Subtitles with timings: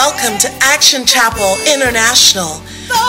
[0.00, 2.62] Welcome to Action Chapel International.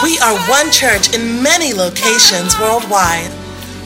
[0.03, 3.31] We are one church in many locations worldwide.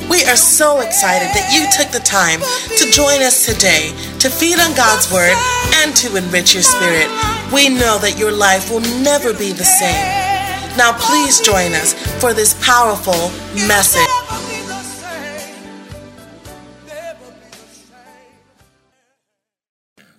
[0.09, 4.57] We are so excited that you took the time to join us today to feed
[4.57, 5.37] on God's Word
[5.85, 7.05] and to enrich your spirit.
[7.53, 10.74] We know that your life will never be the same.
[10.76, 13.29] Now, please join us for this powerful
[13.69, 14.01] message.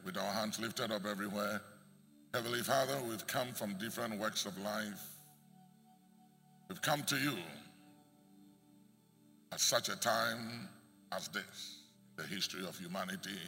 [0.05, 1.62] With our hands lifted up everywhere,
[2.36, 5.08] Heavenly Father, we've come from different walks of life.
[6.68, 7.32] We've come to you
[9.52, 10.68] at such a time
[11.12, 11.78] as this,
[12.16, 13.40] the history of humanity.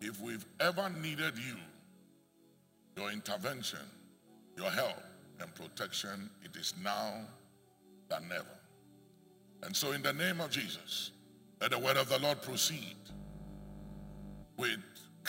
[0.00, 1.56] If we've ever needed you,
[2.96, 3.84] your intervention,
[4.56, 5.02] your help
[5.38, 7.16] and protection, it is now
[8.08, 8.46] than never.
[9.62, 11.10] And so in the name of Jesus,
[11.60, 12.96] let the word of the Lord proceed
[14.56, 14.78] with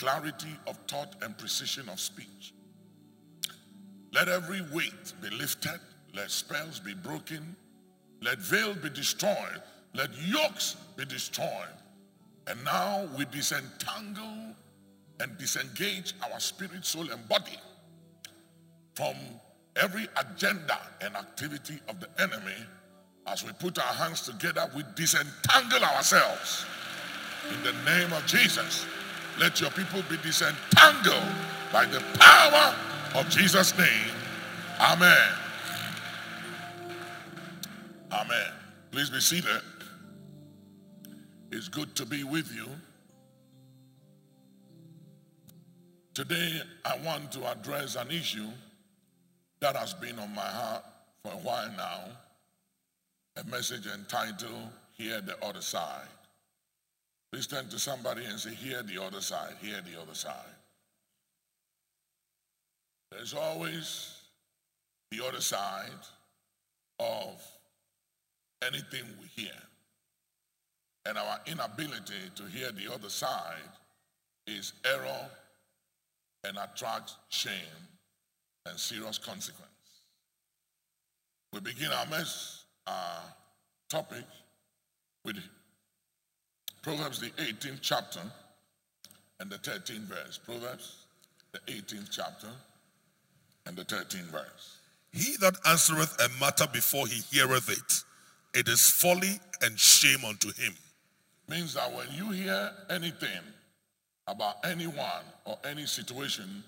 [0.00, 2.54] clarity of thought and precision of speech.
[4.14, 5.78] Let every weight be lifted.
[6.14, 7.54] Let spells be broken.
[8.22, 9.62] Let veil be destroyed.
[9.94, 11.76] Let yokes be destroyed.
[12.46, 14.54] And now we disentangle
[15.20, 17.58] and disengage our spirit, soul, and body
[18.94, 19.14] from
[19.76, 22.56] every agenda and activity of the enemy.
[23.26, 26.64] As we put our hands together, we disentangle ourselves.
[27.52, 28.86] In the name of Jesus,
[29.38, 31.22] let your people be disentangled
[31.72, 32.74] by the power
[33.14, 34.14] of Jesus' name.
[34.80, 35.32] Amen.
[38.12, 38.52] Amen.
[38.90, 39.62] Please be seated.
[41.52, 42.66] It's good to be with you.
[46.14, 48.48] Today, I want to address an issue
[49.60, 50.84] that has been on my heart
[51.22, 52.04] for a while now.
[53.36, 56.08] A message entitled, Hear the Other Side.
[57.32, 60.34] Please turn to somebody and say, Hear the other side, hear the other side.
[63.12, 64.16] There's always
[65.10, 65.90] the other side
[66.98, 67.40] of
[68.66, 69.52] anything we hear.
[71.06, 73.56] And our inability to hear the other side
[74.46, 75.30] is error
[76.44, 77.52] and attracts shame
[78.66, 79.70] and serious consequence.
[81.52, 83.22] We begin our mess, uh,
[83.88, 84.24] topic
[85.24, 85.36] with
[86.82, 88.20] Proverbs, the 18th chapter
[89.38, 90.38] and the 13th verse.
[90.38, 91.06] Proverbs,
[91.52, 92.48] the 18th chapter
[93.66, 94.78] and the 13th verse.
[95.12, 100.52] He that answereth a matter before he heareth it, it is folly and shame unto
[100.52, 100.74] him.
[101.48, 103.40] Means that when you hear anything
[104.26, 106.62] about anyone or any situation,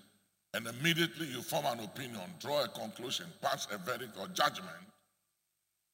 [0.55, 4.69] and immediately you form an opinion, draw a conclusion, pass a verdict or judgment,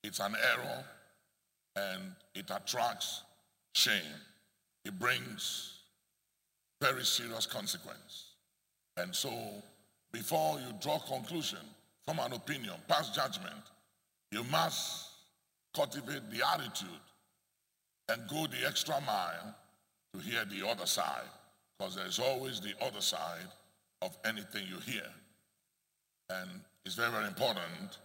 [0.02, 0.84] it's an error
[1.76, 2.02] and
[2.34, 3.22] it attracts
[3.78, 4.21] shame.
[4.84, 5.78] It brings
[6.83, 8.33] very serious consequence.
[8.97, 9.31] And so
[10.12, 11.61] before you draw conclusion,
[12.05, 13.62] form an opinion, pass judgment,
[14.33, 15.06] you must
[15.75, 16.89] cultivate the attitude
[18.09, 19.55] and go the extra mile
[20.12, 21.31] to hear the other side
[21.78, 23.47] because there's always the other side
[24.03, 25.06] of anything you hear.
[26.31, 26.49] And
[26.84, 27.99] it's very, very important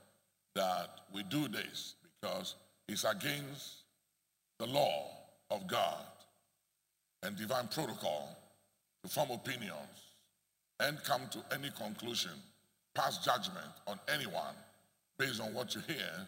[0.55, 2.55] that we do this because
[2.87, 3.77] it's against
[4.59, 5.22] the law
[5.53, 6.03] of God
[7.21, 8.37] and divine protocol
[9.03, 10.11] to form opinions
[10.79, 12.31] and come to any conclusion,
[12.95, 14.55] pass judgment on anyone
[15.17, 16.27] based on what you hear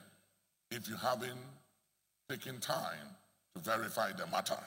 [0.72, 1.40] if you haven't
[2.30, 3.10] taken time
[3.56, 4.58] to verify the matter.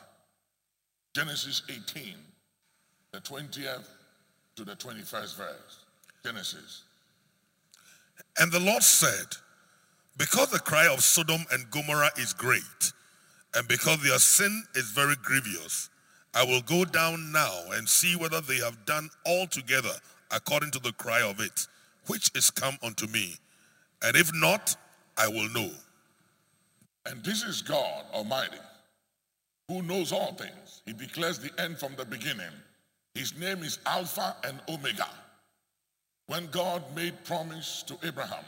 [1.14, 2.14] Genesis 18,
[3.12, 3.88] the 20th
[4.56, 5.84] to the 21st verse.
[6.24, 6.82] Genesis.
[8.41, 9.36] And the Lord said,
[10.16, 12.92] Because the cry of Sodom and Gomorrah is great,
[13.54, 15.91] and because their sin is very grievous,
[16.34, 19.92] I will go down now and see whether they have done altogether
[20.31, 21.66] according to the cry of it,
[22.06, 23.34] which is come unto me.
[24.03, 24.76] And if not,
[25.16, 25.70] I will know.
[27.06, 28.59] And this is God Almighty,
[29.69, 30.82] who knows all things.
[30.84, 32.53] He declares the end from the beginning.
[33.15, 35.09] His name is Alpha and Omega.
[36.27, 38.45] When God made promise to Abraham,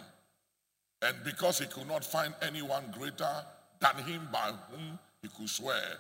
[1.03, 3.45] and because he could not find anyone greater
[3.81, 5.99] than him by whom he could swear,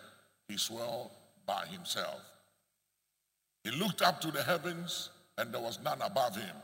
[0.48, 1.10] he swore
[1.46, 2.20] by himself.
[3.64, 6.56] He looked up to the heavens, and there was none above him.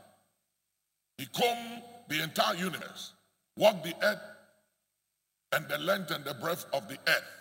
[1.17, 3.13] He combed the entire universe,
[3.55, 4.21] walked the earth
[5.51, 7.31] and the length and the breadth of the earth,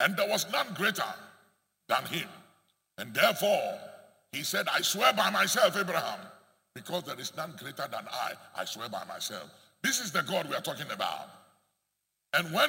[0.00, 1.02] and there was none greater
[1.88, 2.28] than him.
[2.98, 3.78] And therefore,
[4.32, 6.20] he said, I swear by myself, Abraham,
[6.74, 8.32] because there is none greater than I.
[8.56, 9.50] I swear by myself.
[9.82, 11.30] This is the God we are talking about.
[12.34, 12.68] And when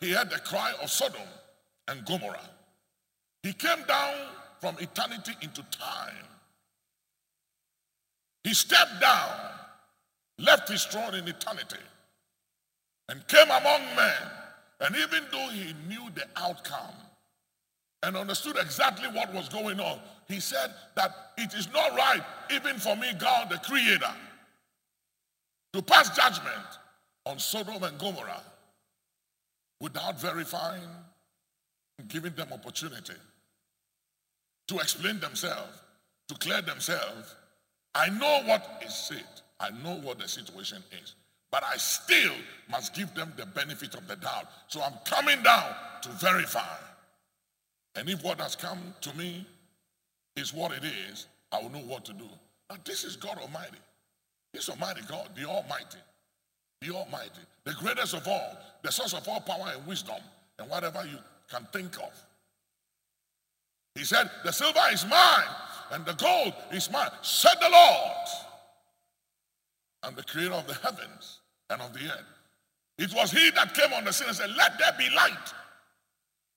[0.00, 1.20] he heard the cry of Sodom
[1.86, 2.50] and Gomorrah,
[3.44, 4.14] he came down
[4.60, 6.14] from eternity into time.
[8.42, 9.30] He stepped down,
[10.38, 11.76] left his throne in eternity,
[13.08, 14.30] and came among men.
[14.80, 16.96] And even though he knew the outcome
[18.02, 22.78] and understood exactly what was going on, he said that it is not right, even
[22.78, 24.12] for me, God, the Creator,
[25.72, 26.66] to pass judgment
[27.26, 28.42] on Sodom and Gomorrah
[29.80, 30.88] without verifying
[31.98, 33.14] and giving them opportunity
[34.68, 35.80] to explain themselves,
[36.28, 37.36] to clear themselves.
[37.94, 39.24] I know what is said.
[39.60, 41.14] I know what the situation is.
[41.50, 42.32] But I still
[42.68, 44.46] must give them the benefit of the doubt.
[44.68, 45.72] So I'm coming down
[46.02, 46.76] to verify.
[47.94, 49.46] And if what has come to me
[50.34, 52.24] is what it is, I will know what to do.
[52.68, 53.78] Now, this is God Almighty.
[54.52, 55.98] This Almighty God, the Almighty,
[56.84, 60.16] the Almighty, the greatest of all, the source of all power and wisdom,
[60.58, 61.18] and whatever you
[61.50, 62.12] can think of.
[63.94, 65.44] He said, The silver is mine,
[65.92, 68.28] and the gold is mine, said the Lord.
[70.02, 71.38] And the creator of the heavens
[71.70, 72.26] and of the earth.
[72.98, 75.54] It was he that came on the scene and said, Let there be light.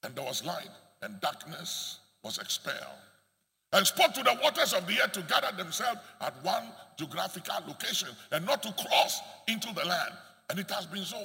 [0.03, 0.69] And there was light,
[1.01, 2.77] and darkness was expelled.
[3.73, 6.63] And spoke to the waters of the earth to gather themselves at one
[6.97, 10.13] geographical location and not to cross into the land.
[10.49, 11.21] And it has been so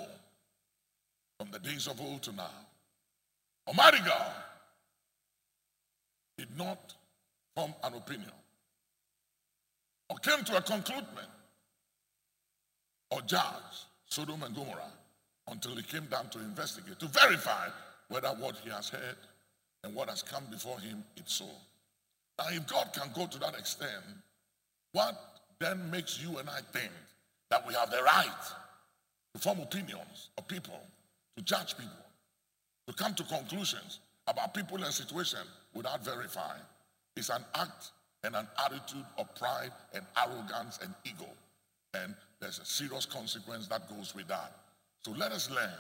[1.38, 2.50] from the days of old to now.
[3.68, 4.32] Almighty God
[6.36, 6.94] did not
[7.54, 8.32] form an opinion
[10.08, 11.06] or came to a conclusion
[13.10, 14.92] or judge Sodom and Gomorrah
[15.48, 17.68] until he came down to investigate, to verify
[18.08, 19.16] whether what he has heard
[19.84, 21.46] and what has come before him is so.
[22.42, 24.02] Now, if God can go to that extent,
[24.92, 25.14] what
[25.60, 26.90] then makes you and I think
[27.50, 28.42] that we have the right
[29.34, 30.80] to form opinions of people,
[31.36, 31.92] to judge people,
[32.88, 36.62] to come to conclusions about people and situations without verifying?
[37.16, 37.90] It's an act
[38.24, 41.28] and an attitude of pride and arrogance and ego.
[41.94, 44.52] And there's a serious consequence that goes with that.
[45.04, 45.70] So let us learn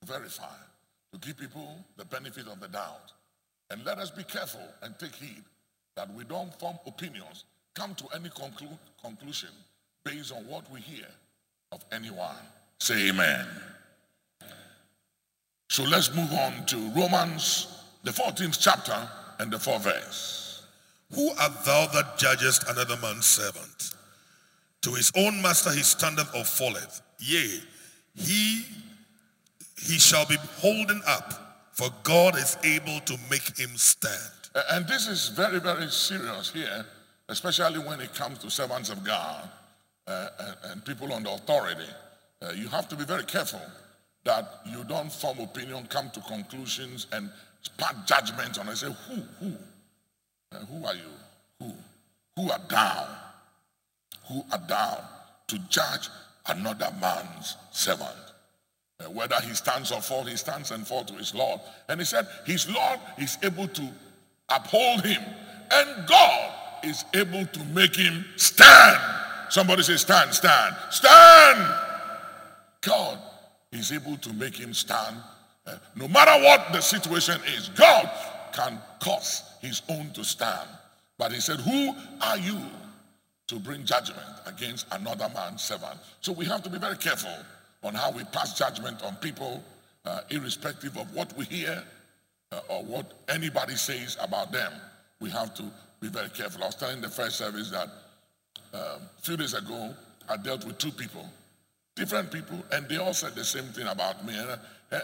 [0.00, 0.56] to verify,
[1.12, 3.12] to give people the benefit of the doubt.
[3.70, 5.42] And let us be careful and take heed
[5.96, 7.44] that we don't form opinions,
[7.74, 9.50] come to any conclu- conclusion
[10.04, 11.06] based on what we hear
[11.72, 12.36] of anyone.
[12.78, 13.46] Say amen.
[15.70, 19.08] So let's move on to Romans, the 14th chapter
[19.38, 20.62] and the 4th verse.
[21.14, 23.94] Who art thou that judgest another man's servant?
[24.82, 27.00] To his own master he standeth or falleth.
[27.18, 27.60] Yea,
[28.14, 28.64] he
[29.78, 31.43] he shall be holden up,
[31.74, 34.32] for God is able to make him stand.
[34.70, 36.86] And this is very, very serious here,
[37.28, 39.48] especially when it comes to servants of God
[40.06, 41.88] uh, and, and, people under authority.
[42.40, 43.60] Uh, you have to be very careful
[44.24, 47.28] that you don't form opinion, come to conclusions, and
[47.76, 49.52] pass judgment on and say, who, who?
[50.52, 51.10] Uh, who are you?
[51.58, 51.72] Who?
[52.36, 53.08] Who are thou?
[54.28, 55.00] Who are thou
[55.48, 56.08] to judge
[56.46, 58.23] another man's servant?
[59.00, 61.60] Uh, whether he stands or falls, he stands and falls to his Lord.
[61.88, 63.88] And he said, his Lord is able to
[64.48, 65.22] uphold him.
[65.72, 66.52] And God
[66.84, 69.00] is able to make him stand.
[69.50, 71.74] Somebody say, stand, stand, stand.
[72.82, 73.18] God
[73.72, 75.16] is able to make him stand.
[75.66, 78.08] Uh, no matter what the situation is, God
[78.52, 80.68] can cause his own to stand.
[81.18, 82.60] But he said, Who are you
[83.46, 85.98] to bring judgment against another man's servant?
[86.20, 87.34] So we have to be very careful
[87.84, 89.62] on how we pass judgment on people,
[90.04, 91.84] uh, irrespective of what we hear
[92.50, 94.72] uh, or what anybody says about them.
[95.20, 95.64] We have to
[96.00, 96.62] be very careful.
[96.62, 97.88] I was telling the first service that
[98.72, 99.94] um, a few days ago,
[100.28, 101.28] I dealt with two people,
[101.94, 104.34] different people, and they all said the same thing about me.
[104.36, 104.58] And,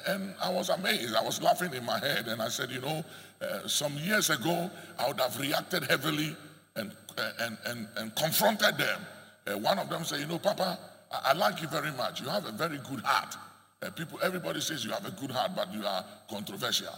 [0.08, 1.14] and I was amazed.
[1.14, 3.04] I was laughing in my head, and I said, you know,
[3.40, 6.36] uh, some years ago, I would have reacted heavily
[6.76, 6.92] and,
[7.38, 9.00] and, and, and confronted them.
[9.46, 10.78] Uh, one of them said, you know, Papa,
[11.10, 12.20] I, I, like you very much.
[12.20, 13.36] You have a very good heart.
[13.82, 16.94] Uh, people, everybody says you have a good heart, but you are controversial.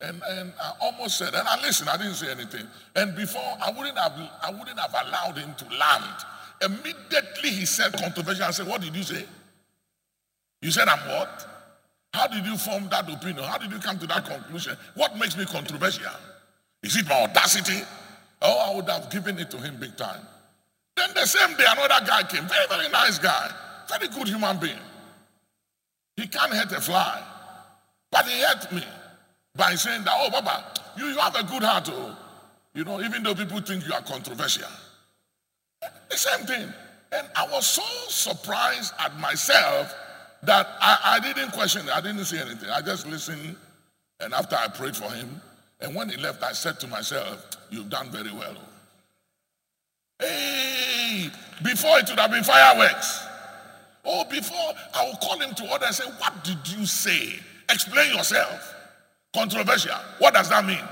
[0.00, 2.66] And, and I almost said, and I listened, I didn't say anything.
[2.96, 6.24] And before, I wouldn't have, I wouldn't have allowed him to land.
[6.60, 8.44] Immediately he said controversial.
[8.44, 9.24] I said, what did you say?
[10.60, 11.46] You said I'm what?
[12.12, 13.44] How did you form that opinion?
[13.44, 14.76] How did you come to that conclusion?
[14.94, 16.12] What makes me controversial?
[16.82, 17.82] Is it my audacity?
[18.42, 20.20] Oh, I would have given it to him big time.
[20.96, 22.46] Then the same day, another guy came.
[22.46, 23.50] Very, very nice guy.
[23.88, 24.78] Very good human being.
[26.16, 27.22] He can't hurt a fly.
[28.10, 28.84] But he hurt me
[29.56, 30.64] by saying that, oh, Baba,
[30.96, 31.88] you, you have a good heart.
[31.90, 32.16] Oh.
[32.74, 34.68] You know, even though people think you are controversial.
[35.80, 36.72] The same thing.
[37.12, 39.94] And I was so surprised at myself
[40.42, 41.92] that I, I didn't question it.
[41.92, 42.68] I didn't say anything.
[42.70, 43.56] I just listened.
[44.20, 45.40] And after I prayed for him,
[45.80, 48.54] and when he left, I said to myself, You've done very well.
[48.56, 48.71] Oh.
[51.62, 53.24] Before it would have been fireworks.
[54.04, 57.38] Oh, before I will call him to order and say, What did you say?
[57.70, 58.74] Explain yourself.
[59.32, 59.96] Controversial.
[60.18, 60.82] What does that mean?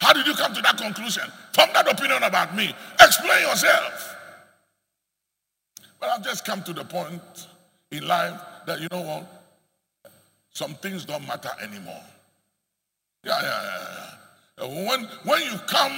[0.00, 1.24] How did you come to that conclusion?
[1.52, 2.74] From that opinion about me.
[3.00, 4.16] Explain yourself.
[6.00, 7.22] But I've just come to the point
[7.92, 9.42] in life that you know what?
[10.50, 12.02] Some things don't matter anymore.
[13.24, 14.06] Yeah, yeah,
[14.58, 14.88] yeah.
[14.88, 15.92] When, when you come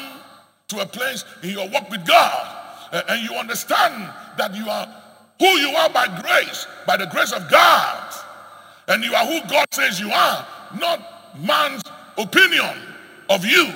[0.68, 2.56] to a place in your walk with God
[2.92, 5.02] and you understand that you are
[5.38, 8.14] who you are by grace, by the grace of God,
[8.88, 10.47] and you are who God says you are,
[10.78, 11.00] not
[11.38, 11.83] man's
[12.16, 12.76] opinion
[13.28, 13.73] of you,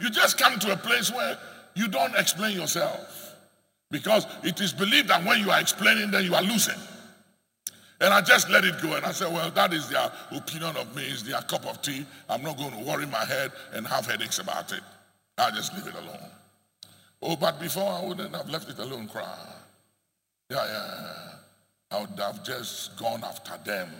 [0.00, 1.38] you just come to a place where
[1.74, 3.36] you don't explain yourself.
[3.90, 6.78] Because it is believed that when you are explaining, then you are losing.
[8.00, 8.94] And I just let it go.
[8.94, 12.06] And I said, well, that is their opinion of me, is their cup of tea.
[12.28, 14.80] I'm not going to worry my head and have headaches about it.
[15.40, 16.30] I'll just leave it alone.
[17.22, 19.38] Oh, but before I wouldn't have left it alone, cry.
[20.50, 21.12] Yeah, yeah.
[21.90, 23.90] I would have just gone after them.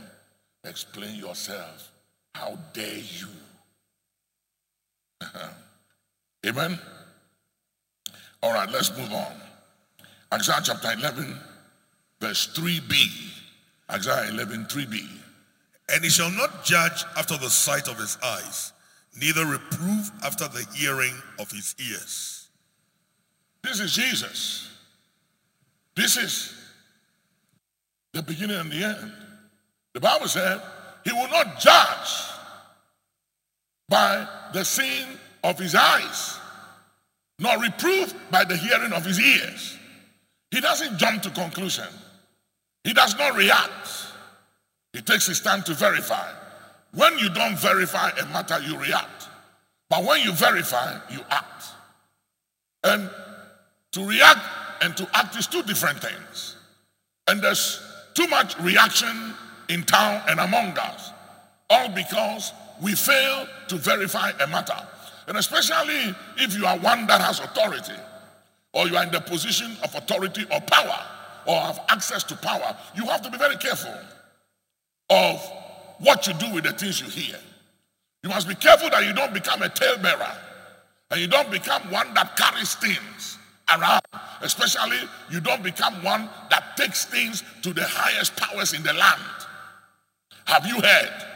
[0.65, 1.91] Explain yourself.
[2.35, 3.27] How dare you?
[6.47, 6.79] Amen.
[8.43, 9.33] All right, let's move on.
[10.33, 11.37] Isaiah chapter 11,
[12.21, 12.93] verse 3b.
[13.91, 15.09] Isaiah 11, 3b.
[15.93, 18.73] And he shall not judge after the sight of his eyes,
[19.19, 22.49] neither reprove after the hearing of his ears.
[23.62, 24.71] This is Jesus.
[25.97, 26.55] This is
[28.12, 29.12] the beginning and the end.
[29.93, 30.61] The Bible said
[31.05, 32.31] he will not judge
[33.88, 35.07] by the seeing
[35.43, 36.38] of his eyes,
[37.38, 39.79] nor reprove by the hearing of his ears.
[40.50, 41.87] He doesn't jump to conclusion.
[42.85, 43.88] He does not react.
[44.93, 46.29] He takes his time to verify.
[46.95, 49.29] When you don't verify a matter, you react.
[49.89, 51.65] But when you verify, you act.
[52.85, 53.11] And
[53.93, 54.41] to react
[54.83, 56.57] and to act is two different things.
[57.27, 57.81] And there's
[58.15, 59.35] too much reaction
[59.69, 61.13] in town and among us,
[61.69, 64.75] all because we fail to verify a matter.
[65.29, 67.95] And especially if you are one that has authority,
[68.73, 71.07] or you are in the position of authority or power,
[71.47, 73.95] or have access to power, you have to be very careful
[75.11, 75.53] of
[76.00, 77.38] what you do with the things you hear.
[78.23, 80.37] You must be careful that you don't become a talebearer
[81.11, 83.38] and you don't become one that carries things
[83.75, 84.02] around.
[84.42, 84.99] Especially,
[85.30, 89.21] you don't become one that takes things to the highest powers in the land.
[90.47, 91.26] Have you heard?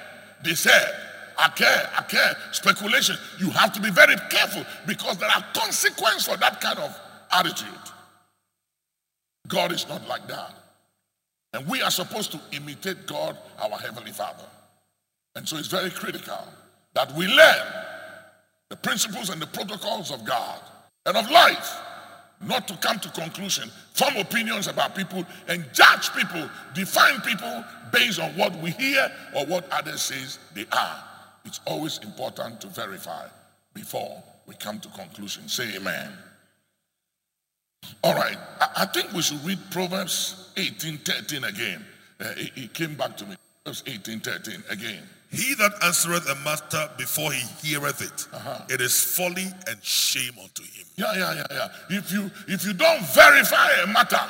[0.45, 0.95] They said,
[1.39, 3.17] I care, I care, speculation.
[3.41, 7.01] You have to be very careful because there are consequences for that kind of
[7.33, 7.69] attitude.
[9.49, 10.64] God is not like that.
[11.55, 14.45] And we are supposed to imitate God, our Heavenly Father.
[15.37, 16.49] And so it's very critical
[16.95, 17.67] that we learn
[18.71, 20.59] the principles and the protocols of God
[21.07, 21.79] and of life,
[22.41, 28.19] not to come to conclusion, form opinions about people, and judge people, define people based
[28.19, 31.05] on what we hear or what others says they are.
[31.45, 33.29] It's always important to verify
[33.75, 35.49] before we come to conclusion.
[35.49, 36.11] Say amen.
[38.03, 38.37] All right,
[38.77, 41.85] I, think we should read Proverbs 18 13 again.
[42.21, 43.37] Uh, it, it, came back to me.
[43.65, 45.03] Proverbs 18 13 again.
[45.31, 48.67] He that answereth a matter before he heareth it, uh-huh.
[48.69, 50.87] it is folly and shame unto him.
[50.97, 51.99] Yeah, yeah, yeah, yeah.
[51.99, 54.21] If you if you don't verify a matter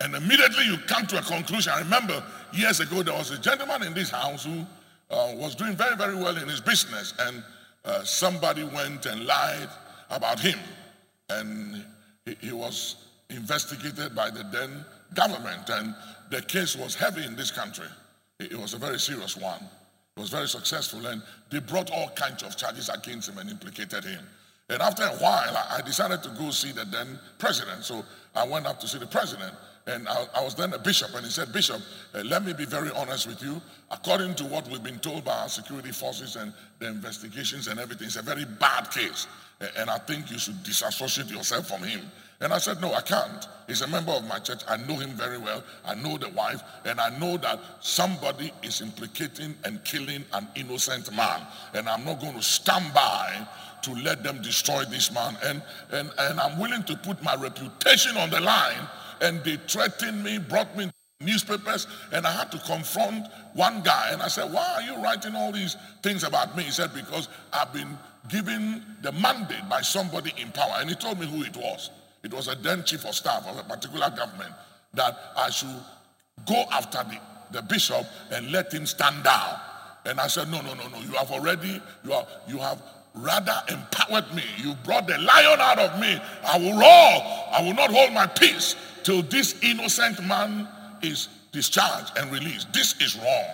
[0.00, 2.22] and immediately you come to a conclusion, I remember
[2.52, 4.64] years ago there was a gentleman in this house who
[5.10, 7.42] uh, was doing very, very well in his business, and
[7.84, 9.68] uh, somebody went and lied
[10.10, 10.58] about him.
[11.30, 11.84] And
[12.40, 12.96] he, was
[13.30, 15.94] investigated by the then government, and
[16.30, 17.86] the case was heavy in this country.
[18.40, 19.62] It, was a very serious one.
[20.16, 24.04] It was very successful, and they brought all kinds of charges against him and implicated
[24.04, 24.24] him.
[24.68, 27.84] And after a while, I decided to go see the then president.
[27.84, 28.04] So
[28.34, 29.54] I went up to see the president,
[29.86, 31.14] and I, I was then a bishop.
[31.14, 31.80] And he said, Bishop,
[32.14, 33.62] uh, let me be very honest with you.
[33.92, 38.08] According to what we've been told by our security forces and the investigations and everything,
[38.08, 39.28] it's a very bad case
[39.78, 42.00] and I think you should disassociate yourself from him.
[42.40, 43.46] And I said, No, I can't.
[43.66, 44.62] He's a member of my church.
[44.68, 45.62] I know him very well.
[45.84, 51.14] I know the wife, and I know that somebody is implicating and killing an innocent
[51.16, 51.40] man.
[51.74, 53.46] And I'm not going to stand by
[53.82, 55.36] to let them destroy this man.
[55.44, 58.86] And, and, and I'm willing to put my reputation on the line.
[59.20, 64.10] And they threatened me, brought me newspapers, and I had to confront one guy.
[64.12, 66.64] And I said, Why are you writing all these things about me?
[66.64, 70.76] He said, Because I've been given the mandate by somebody in power.
[70.78, 71.90] And he told me who it was.
[72.22, 74.52] It was a then chief of staff of a particular government
[74.94, 75.76] that I should
[76.46, 77.18] go after the,
[77.52, 79.60] the bishop and let him stand down.
[80.04, 80.98] And I said, no, no, no, no.
[80.98, 82.80] You have already, you, are, you have
[83.14, 84.44] rather empowered me.
[84.58, 86.20] You brought the lion out of me.
[86.44, 87.52] I will roar.
[87.52, 90.68] I will not hold my peace till this innocent man
[91.02, 92.72] is discharged and released.
[92.72, 93.46] This is wrong,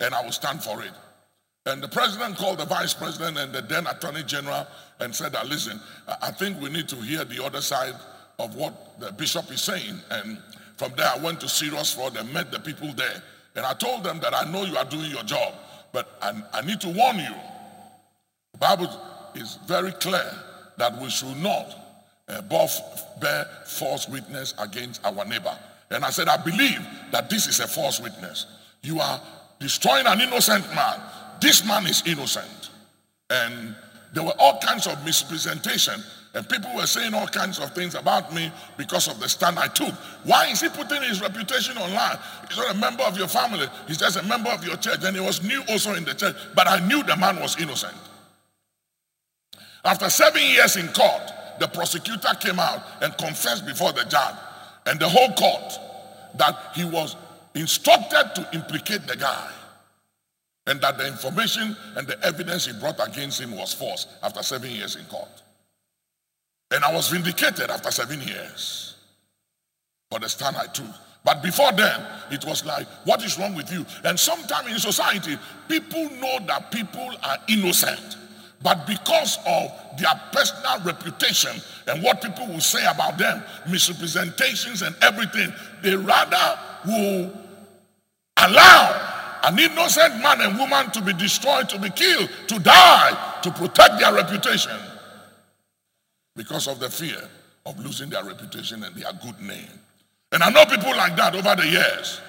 [0.00, 0.92] and I will stand for it.
[1.66, 4.66] And the president called the vice president and the then attorney general
[4.98, 5.78] and said that, listen,
[6.22, 7.94] I think we need to hear the other side
[8.38, 10.00] of what the bishop is saying.
[10.10, 10.38] And
[10.76, 13.22] from there, I went to Serious Fraud and met the people there.
[13.56, 15.54] And I told them that I know you are doing your job,
[15.92, 17.34] but I, I need to warn you.
[18.52, 18.88] The Bible
[19.34, 20.32] is very clear
[20.78, 21.74] that we should not
[22.28, 22.40] uh,
[23.20, 25.56] bear false witness against our neighbor.
[25.90, 28.46] And I said, I believe that this is a false witness.
[28.82, 29.20] You are
[29.58, 31.00] destroying an innocent man.
[31.40, 32.70] This man is innocent.
[33.30, 33.74] And
[34.12, 36.02] there were all kinds of misrepresentation.
[36.34, 39.66] And people were saying all kinds of things about me because of the stand I
[39.66, 39.92] took.
[40.24, 42.18] Why is he putting his reputation online?
[42.48, 43.66] He's not a member of your family.
[43.88, 45.02] He's just a member of your church.
[45.02, 46.36] And he was new also in the church.
[46.54, 47.96] But I knew the man was innocent.
[49.84, 54.36] After seven years in court, the prosecutor came out and confessed before the judge
[54.86, 55.78] and the whole court
[56.36, 57.16] that he was
[57.54, 59.50] instructed to implicate the guy
[60.70, 64.70] and that the information and the evidence he brought against him was false after seven
[64.70, 65.42] years in court.
[66.70, 68.94] And I was vindicated after seven years
[70.12, 70.86] for the stand I took.
[71.24, 72.00] But before then,
[72.30, 73.84] it was like, what is wrong with you?
[74.04, 75.36] And sometimes in society,
[75.68, 78.16] people know that people are innocent.
[78.62, 84.94] But because of their personal reputation and what people will say about them, misrepresentations and
[85.02, 87.32] everything, they rather will
[88.36, 93.50] allow an innocent man and woman to be destroyed, to be killed, to die, to
[93.50, 94.76] protect their reputation
[96.36, 97.28] because of the fear
[97.66, 99.68] of losing their reputation and their good name.
[100.32, 102.20] And I know people like that over the years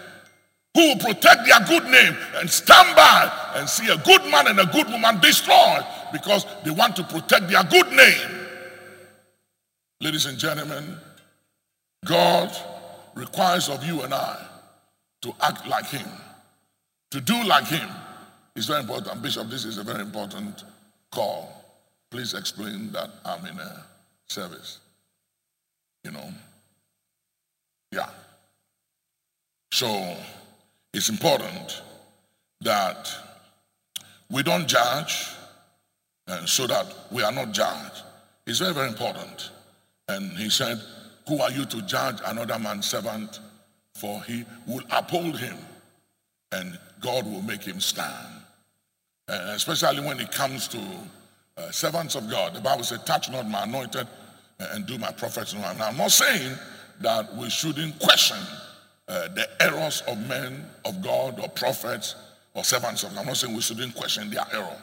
[0.73, 4.59] who will protect their good name and stand by and see a good man and
[4.59, 8.47] a good woman destroyed because they want to protect their good name.
[9.99, 10.97] Ladies and gentlemen,
[12.05, 12.55] God
[13.15, 14.47] requires of you and I
[15.21, 16.07] to act like Him,
[17.11, 17.87] to do like Him.
[18.55, 19.21] is very important.
[19.21, 20.63] Bishop, this is a very important
[21.11, 21.63] call.
[22.09, 23.85] Please explain that I'm in a
[24.27, 24.79] service.
[26.03, 26.29] You know?
[27.91, 28.09] Yeah.
[29.71, 30.17] So
[30.93, 31.81] it's important
[32.61, 33.09] that
[34.29, 35.27] we don't judge
[36.27, 38.03] and so that we are not judged.
[38.47, 39.51] It's very, very important.
[40.07, 40.79] And he said,
[41.27, 43.39] Who are you to judge another man's servant?
[43.95, 45.57] For he will uphold him
[46.51, 48.27] and God will make him stand.
[49.27, 50.79] Uh, especially when it comes to
[51.57, 52.53] uh, servants of God.
[52.53, 54.07] The Bible says, Touch not my anointed
[54.59, 55.77] and do my prophets no harm.
[55.77, 56.55] Now, I'm not saying
[57.01, 58.37] that we shouldn't question
[59.07, 62.15] uh, the errors of men of God or prophets
[62.53, 63.21] or servants of God.
[63.21, 64.77] I'm not saying we shouldn't question their error,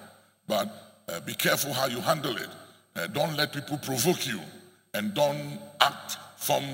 [0.47, 2.49] but uh, be careful how you handle it.
[2.97, 4.41] Uh, don't let people provoke you
[4.95, 6.65] and don't act from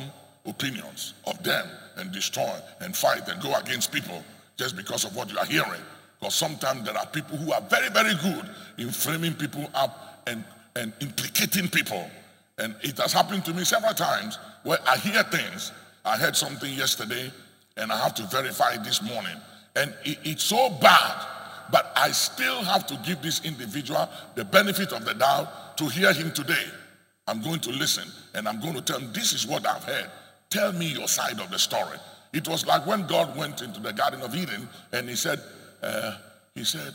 [0.46, 4.24] opinions of them and destroy and fight and go against people
[4.56, 5.80] just because of what you are hearing.
[6.18, 10.44] Because sometimes there are people who are very, very good in framing people up and,
[10.76, 12.08] and implicating people.
[12.58, 15.72] And it has happened to me several times where I hear things.
[16.04, 17.32] I heard something yesterday
[17.76, 19.36] and I have to verify this morning.
[19.76, 21.26] And it, it's so bad
[21.70, 26.12] but I still have to give this individual the benefit of the doubt to hear
[26.12, 26.66] him today.
[27.26, 30.10] I'm going to listen and I'm going to tell him, This is what I've heard.
[30.50, 31.98] Tell me your side of the story.
[32.34, 35.40] It was like when God went into the Garden of Eden and he said,
[35.80, 36.16] uh,
[36.56, 36.94] He said,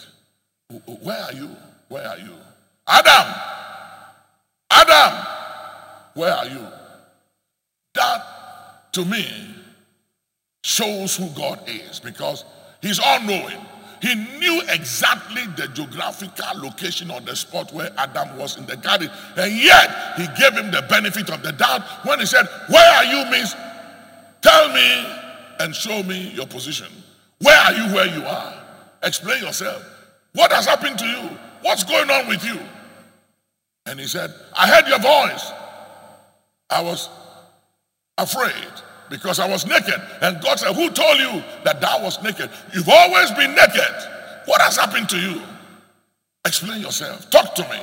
[1.01, 1.49] Where are you?
[1.87, 2.33] Where are you?
[2.85, 3.33] Adam!
[4.69, 5.25] Adam!
[6.13, 6.67] Where are you?
[7.95, 9.55] That to me
[10.61, 12.43] shows who God is because
[12.81, 13.65] he's all knowing.
[14.01, 19.09] He knew exactly the geographical location or the spot where Adam was in the garden.
[19.37, 23.05] And yet, he gave him the benefit of the doubt when he said, Where are
[23.05, 23.31] you?
[23.31, 23.55] means
[24.41, 25.28] tell me
[25.59, 26.87] and show me your position.
[27.39, 28.53] Where are you where you are?
[29.03, 29.83] Explain yourself.
[30.33, 31.29] What has happened to you?
[31.61, 32.59] What's going on with you?
[33.85, 35.51] And he said, I heard your voice.
[36.69, 37.09] I was
[38.17, 38.71] afraid
[39.09, 40.01] because I was naked.
[40.21, 42.49] And God said, Who told you that thou was naked?
[42.73, 43.95] You've always been naked.
[44.45, 45.41] What has happened to you?
[46.45, 47.29] Explain yourself.
[47.29, 47.79] Talk to me.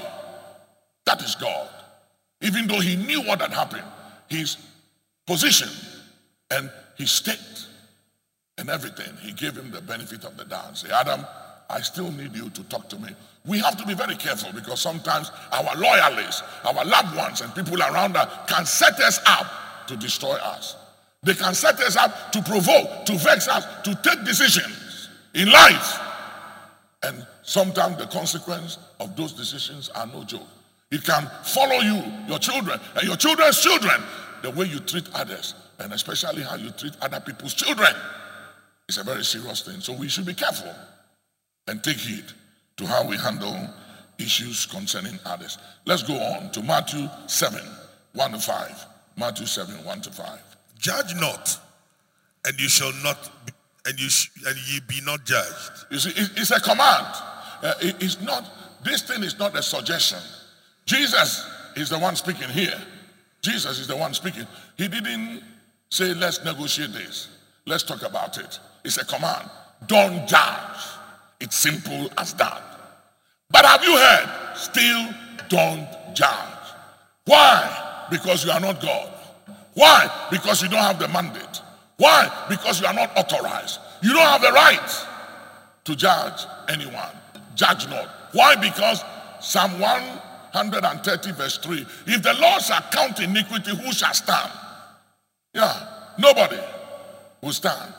[1.05, 1.69] That is God.
[2.41, 3.85] Even though he knew what had happened,
[4.29, 4.57] his
[5.27, 5.69] position
[6.51, 7.66] and his state
[8.59, 10.78] and everything, he gave him the benefit of the doubt.
[10.78, 11.24] Say, Adam,
[11.68, 13.11] I still need you to talk to me.
[13.44, 17.80] We have to be very careful because sometimes our loyalists, our loved ones, and people
[17.80, 19.46] around us can set us up
[19.88, 20.76] to destroy us.
[21.22, 26.00] They can set us up to provoke, to vex us, to take decisions in life.
[27.02, 30.46] And sometimes the consequence of those decisions are no joke.
[30.90, 34.02] It can follow you, your children, and your children's children,
[34.42, 37.93] the way you treat others, and especially how you treat other people's children.
[38.89, 39.81] It's a very serious thing.
[39.81, 40.73] So we should be careful
[41.67, 42.25] and take heed
[42.77, 43.57] to how we handle
[44.19, 45.59] issues concerning others.
[45.85, 47.61] Let's go on to Matthew 7,
[48.12, 48.87] 1 to 5.
[49.17, 50.39] Matthew 7, 1 to 5.
[50.79, 51.59] Judge not,
[52.45, 53.53] and you shall not, be,
[53.87, 55.87] and you sh- and ye be not judged.
[55.91, 57.07] You see, it's a command.
[57.62, 58.51] Uh, it's not.
[58.85, 60.19] This thing is not a suggestion.
[60.85, 61.45] Jesus
[61.77, 62.79] is the one speaking here.
[63.43, 64.47] Jesus is the one speaking.
[64.77, 65.43] He didn't
[65.90, 67.29] say, "Let's negotiate this.
[67.66, 69.51] Let's talk about it." It's a command.
[69.87, 70.81] Don't judge.
[71.40, 72.62] It's simple as that.
[73.51, 74.57] But have you heard?
[74.57, 75.14] Still
[75.49, 76.57] don't judge.
[77.25, 78.07] Why?
[78.11, 79.12] Because you are not God.
[79.75, 80.29] Why?
[80.31, 81.61] Because you don't have the mandate.
[81.99, 82.31] Why?
[82.49, 83.81] Because you are not authorized.
[84.03, 85.07] You don't have the right
[85.85, 87.11] to judge anyone.
[87.55, 88.09] Judge not.
[88.33, 88.55] Why?
[88.57, 89.03] Because
[89.40, 94.51] Psalm 130, verse 3 if the Lord shall count iniquity, who shall stand?
[95.57, 96.61] Yeah, nobody
[97.40, 97.95] will stand.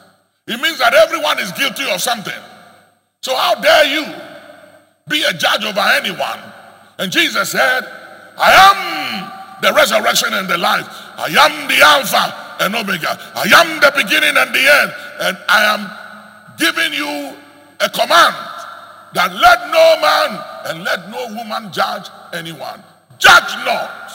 [0.45, 2.41] It means that everyone is guilty of something.
[3.23, 4.05] So, how dare you
[5.09, 6.39] be a judge over anyone?
[6.99, 7.81] And Jesus said,
[8.37, 10.85] I am the resurrection and the life.
[11.17, 13.17] I am the Alpha and Omega.
[13.33, 14.91] I am the beginning and the end.
[15.21, 17.35] And I am giving you
[17.79, 18.35] a command
[19.15, 22.83] that let no man and let no woman judge anyone.
[23.17, 24.11] Judge not,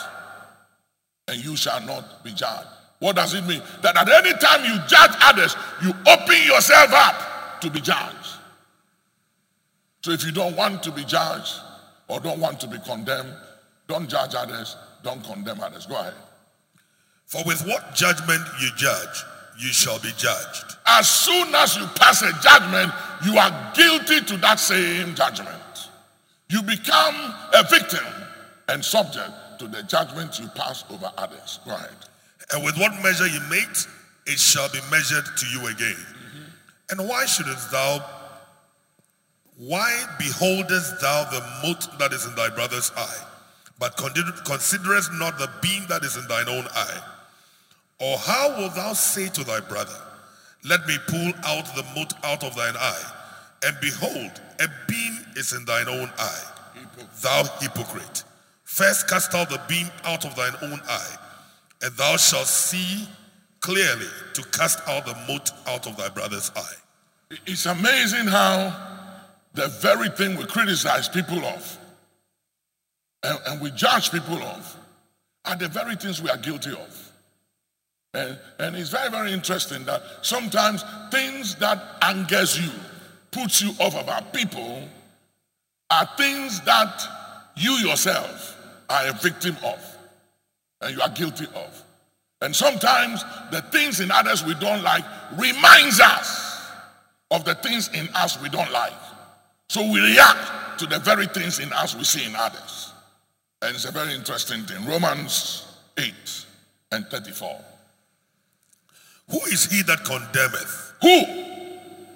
[1.27, 2.67] and you shall not be judged.
[3.03, 3.61] What does it mean?
[3.81, 8.39] That at any time you judge others, you open yourself up to be judged.
[10.05, 11.59] So if you don't want to be judged
[12.07, 13.33] or don't want to be condemned,
[13.89, 15.85] don't judge others, don't condemn others.
[15.85, 16.13] Go ahead.
[17.25, 19.23] For with what judgment you judge,
[19.59, 20.77] you shall be judged.
[20.87, 22.89] As soon as you pass a judgment,
[23.25, 25.89] you are guilty to that same judgment.
[26.47, 27.15] You become
[27.53, 28.05] a victim
[28.69, 31.59] and subject to the judgment you pass over others.
[31.65, 31.89] Go ahead.
[32.51, 33.87] And with what measure you mete,
[34.25, 35.95] it shall be measured to you again.
[35.95, 36.99] Mm-hmm.
[36.99, 38.03] And why shouldest thou
[39.57, 43.23] why beholdest thou the mote that is in thy brother's eye,
[43.77, 47.01] but considerest not the beam that is in thine own eye?
[47.99, 49.95] Or how wilt thou say to thy brother,
[50.65, 53.11] Let me pull out the mote out of thine eye,
[53.63, 56.43] and behold, a beam is in thine own eye?
[57.21, 58.23] Thou hypocrite,
[58.63, 61.17] first cast out the beam out of thine own eye,
[61.83, 63.07] and thou shalt see
[63.59, 67.37] clearly to cast out the mote out of thy brother's eye.
[67.45, 68.75] It's amazing how
[69.53, 71.77] the very thing we criticize people of
[73.23, 74.77] and, and, we judge people of
[75.45, 77.11] are the very things we are guilty of.
[78.13, 82.69] And, and it's very, very interesting that sometimes things that angers you,
[83.31, 84.87] puts you off about people,
[85.89, 87.01] are things that
[87.55, 88.57] you yourself
[88.89, 89.92] are a victim of
[90.83, 91.83] and you are guilty of.
[92.41, 95.05] And sometimes the things in others we don't like
[95.37, 96.71] reminds us
[97.31, 98.93] of the things in us we don't like.
[99.69, 102.93] So we react to the very things in us we see in others.
[103.61, 104.85] And it's a very interesting thing.
[104.85, 105.65] Romans
[105.97, 106.13] 8
[106.91, 107.59] and 34.
[109.31, 110.93] Who is he that condemneth?
[111.01, 111.53] Who?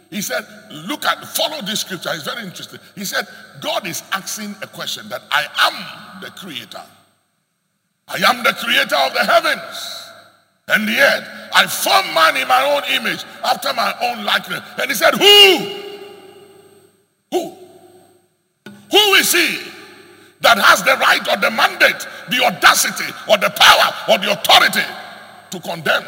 [0.10, 0.45] He said,
[0.88, 2.10] look at, follow this scripture.
[2.13, 2.80] It's very interesting.
[2.95, 3.27] He said,
[3.62, 6.84] God is asking a question that I am the creator.
[8.08, 10.12] I am the creator of the heavens
[10.70, 11.28] and the earth.
[11.54, 14.62] I formed man in my own image after my own likeness.
[14.80, 15.84] And he said, Who?
[17.32, 17.58] Who?
[18.91, 19.60] Who is he
[20.41, 24.88] that has the right or the mandate, the audacity or the power or the authority
[25.52, 26.06] to condemn?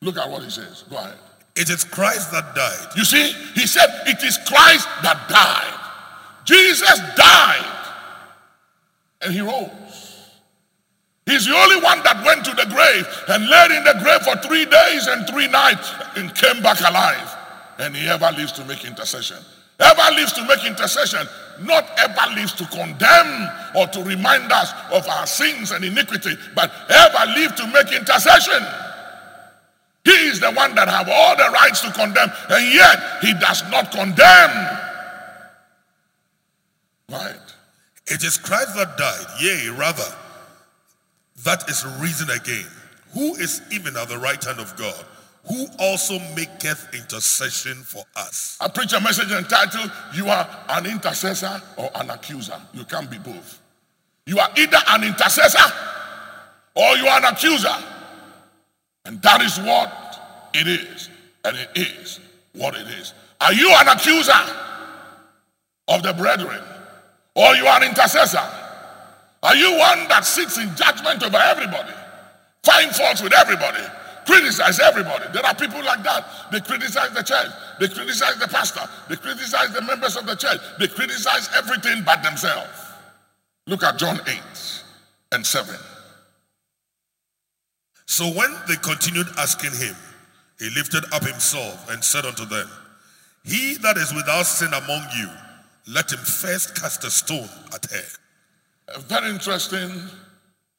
[0.00, 0.84] Look at what he says.
[0.90, 1.14] Go ahead.
[1.54, 2.96] It is Christ that died.
[2.96, 5.78] You see, he said, It is Christ that died.
[6.44, 7.81] Jesus died
[9.22, 10.30] and he rose.
[11.26, 14.36] He's the only one that went to the grave and lay in the grave for
[14.46, 17.38] three days and three nights and came back alive
[17.78, 19.38] and he ever lives to make intercession.
[19.80, 21.26] Ever lives to make intercession,
[21.62, 26.70] not ever lives to condemn or to remind us of our sins and iniquity, but
[26.88, 28.62] ever lives to make intercession.
[30.04, 33.62] He is the one that have all the rights to condemn, and yet he does
[33.70, 34.78] not condemn.
[37.08, 37.41] Right.
[38.06, 40.02] It is Christ that died, yea, rather,
[41.44, 42.66] that is risen again,
[43.12, 45.04] who is even at the right hand of God
[45.48, 48.56] who also maketh intercession for us.
[48.60, 52.60] I preach a message entitled, You are an intercessor or an accuser.
[52.72, 53.60] You can't be both.
[54.26, 55.72] You are either an intercessor
[56.74, 57.74] or you are an accuser.
[59.04, 61.10] And that is what it is.
[61.44, 62.20] And it is
[62.52, 63.12] what it is.
[63.40, 64.32] Are you an accuser
[65.88, 66.62] of the brethren?
[67.34, 68.42] Or you are an intercessor?
[69.42, 71.92] Are you one that sits in judgment over everybody?
[72.62, 73.82] Find faults with everybody?
[74.24, 75.24] Criticize everybody.
[75.32, 76.24] There are people like that.
[76.52, 77.50] They criticize the church.
[77.80, 78.88] They criticize the pastor.
[79.08, 80.60] They criticize the members of the church.
[80.78, 82.70] They criticize everything but themselves.
[83.66, 84.38] Look at John 8
[85.32, 85.74] and 7.
[88.06, 89.96] So when they continued asking him,
[90.58, 92.68] he lifted up himself and said unto them,
[93.44, 95.28] He that is without sin among you,
[95.86, 98.04] let him first cast a stone at her.
[98.94, 99.90] A very interesting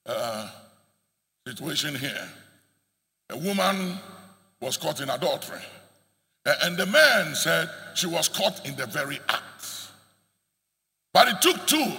[0.05, 0.49] uh,
[1.47, 2.29] situation here.
[3.29, 3.97] A woman
[4.61, 5.61] was caught in adultery.
[6.45, 9.89] And the man said she was caught in the very act.
[11.13, 11.93] But it took two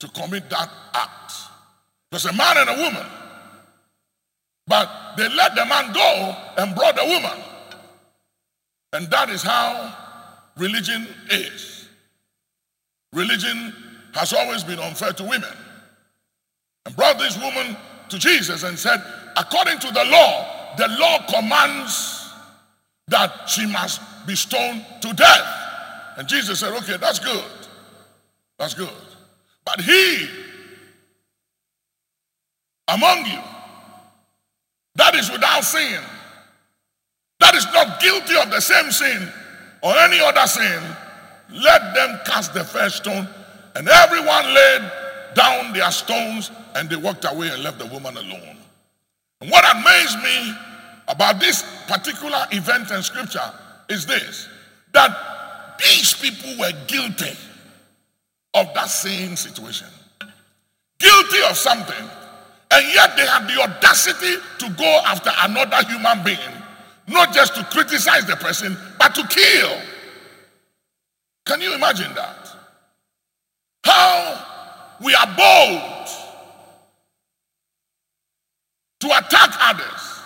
[0.00, 1.32] to commit that act.
[2.12, 3.06] Was a man and a woman.
[4.66, 7.44] But they let the man go and brought the woman.
[8.92, 9.94] And that is how
[10.56, 11.75] religion is.
[13.16, 13.72] Religion
[14.12, 15.56] has always been unfair to women.
[16.84, 17.74] And brought this woman
[18.10, 19.02] to Jesus and said,
[19.38, 22.30] according to the law, the law commands
[23.08, 25.46] that she must be stoned to death.
[26.18, 27.44] And Jesus said, okay, that's good.
[28.58, 28.90] That's good.
[29.64, 30.28] But he
[32.88, 33.40] among you
[34.94, 36.00] that is without sin,
[37.40, 39.32] that is not guilty of the same sin
[39.82, 40.82] or any other sin,
[41.50, 43.28] let them cast the first stone.
[43.74, 44.90] And everyone laid
[45.34, 48.56] down their stones and they walked away and left the woman alone.
[49.40, 50.54] And what amazed me
[51.08, 53.52] about this particular event in scripture
[53.88, 54.48] is this
[54.92, 57.36] that these people were guilty
[58.54, 59.88] of that same situation,
[60.98, 62.08] guilty of something
[62.70, 66.38] and yet they had the audacity to go after another human being,
[67.06, 69.78] not just to criticize the person, but to kill.
[71.46, 72.54] Can you imagine that?
[73.84, 74.44] How
[75.02, 76.08] we are bold
[79.00, 80.20] to attack others.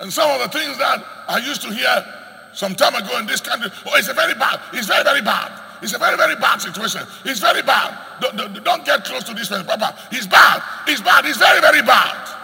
[0.00, 2.04] And some of the things that I used to hear
[2.52, 5.62] some time ago in this country, oh, it's a very bad, it's very, very bad.
[5.82, 7.02] It's a very, very bad situation.
[7.24, 7.96] It's very bad.
[8.20, 9.66] Don't, don't, get close to this person.
[9.66, 10.62] Papa, he's bad.
[10.86, 11.26] He's bad.
[11.26, 12.35] He's very, very bad.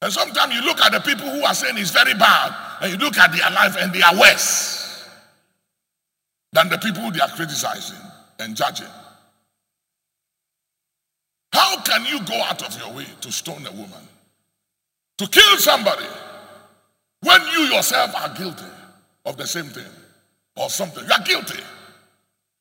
[0.00, 2.98] And sometimes you look at the people who are saying it's very bad, and you
[2.98, 5.08] look at their life and they are worse
[6.52, 7.98] than the people they are criticizing
[8.38, 8.86] and judging.
[11.52, 14.08] How can you go out of your way to stone a woman?
[15.18, 16.06] To kill somebody
[17.22, 18.64] when you yourself are guilty
[19.26, 19.84] of the same thing?
[20.58, 21.04] or something.
[21.04, 21.62] You are guilty.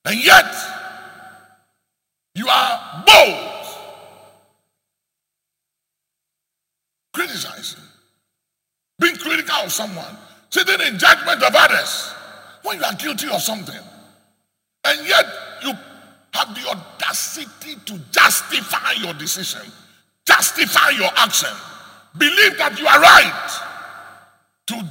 [0.06, 0.54] And yet,
[2.36, 3.57] you are bold.
[7.18, 7.84] Criticizing.
[9.00, 10.18] Being critical of someone.
[10.50, 12.14] Sitting in judgment of others.
[12.64, 13.82] When you are guilty of something.
[14.86, 15.26] And yet,
[15.64, 15.74] you
[16.34, 19.62] have the audacity to justify your decision.
[20.26, 21.50] Justify your action.
[22.18, 23.62] Believe that you are right.
[24.68, 24.88] To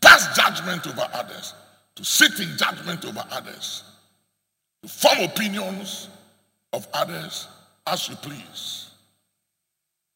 [0.00, 1.54] pass judgment over others
[1.96, 3.84] to sit in judgment over others,
[4.82, 6.08] to form opinions
[6.72, 7.48] of others
[7.86, 8.90] as you please.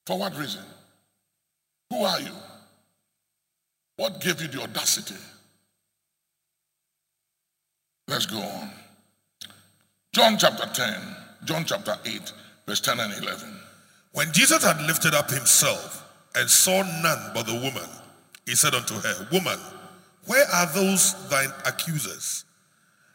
[0.06, 0.62] For what reason?
[1.90, 2.32] Who are you?
[3.96, 5.16] What gave you the audacity?
[8.06, 8.70] Let's go on.
[10.12, 10.94] John chapter 10,
[11.44, 12.32] John chapter 8,
[12.66, 13.54] verse 10 and 11.
[14.12, 17.88] When Jesus had lifted up himself and saw none but the woman,
[18.46, 19.58] he said unto her, Woman,
[20.26, 22.44] where are those thine accusers?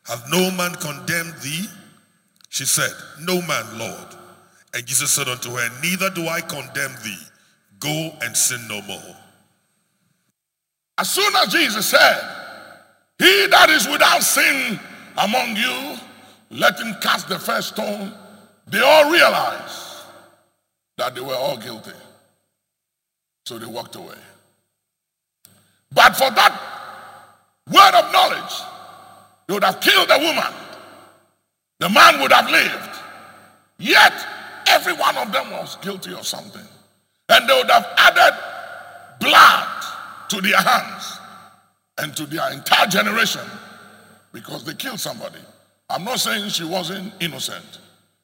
[0.06, 1.66] Have no man condemned thee?
[2.50, 4.16] She said, No man, Lord.
[4.74, 7.18] And Jesus said unto her, Neither do I condemn thee.
[7.84, 9.16] Go and sin no more.
[10.98, 12.18] As soon as Jesus said,
[13.20, 14.80] He that is without sin
[15.18, 15.98] among you,
[16.50, 18.14] let him cast the first stone,
[18.68, 20.06] they all realized
[20.98, 21.92] that they were all guilty.
[23.46, 24.16] So they walked away.
[25.92, 26.62] But for that
[27.70, 28.54] word of knowledge,
[29.48, 30.54] they would have killed the woman.
[31.80, 32.98] The man would have lived.
[33.78, 34.14] Yet,
[34.70, 36.66] every one of them was guilty of something.
[37.34, 38.40] And they would have added
[39.20, 39.84] blood
[40.30, 41.20] to their hands
[41.98, 43.42] and to their entire generation
[44.32, 45.40] because they killed somebody.
[45.90, 47.80] I'm not saying she wasn't innocent.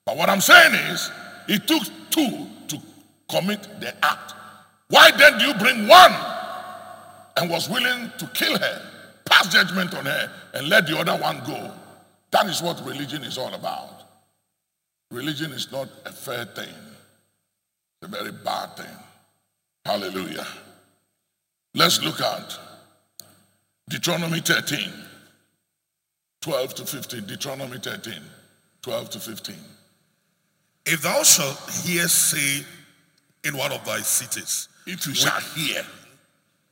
[0.06, 1.12] But what I'm saying is,
[1.48, 2.82] it took two to
[3.30, 4.34] commit the act.
[4.88, 6.13] Why then do you bring one
[7.38, 8.89] and was willing to kill her
[9.30, 11.72] pass judgment on her and let the other one go.
[12.32, 14.04] That is what religion is all about.
[15.12, 16.74] Religion is not a fair thing,
[18.01, 18.95] a very bad thing.
[19.85, 20.45] Hallelujah.
[21.73, 22.57] Let's look at
[23.89, 24.91] Deuteronomy 13,
[26.41, 27.25] 12 to 15.
[27.25, 28.13] Deuteronomy 13,
[28.81, 29.55] 12 to 15.
[30.85, 32.65] If thou shalt hear say
[33.43, 35.83] in one of thy cities, If you shall hear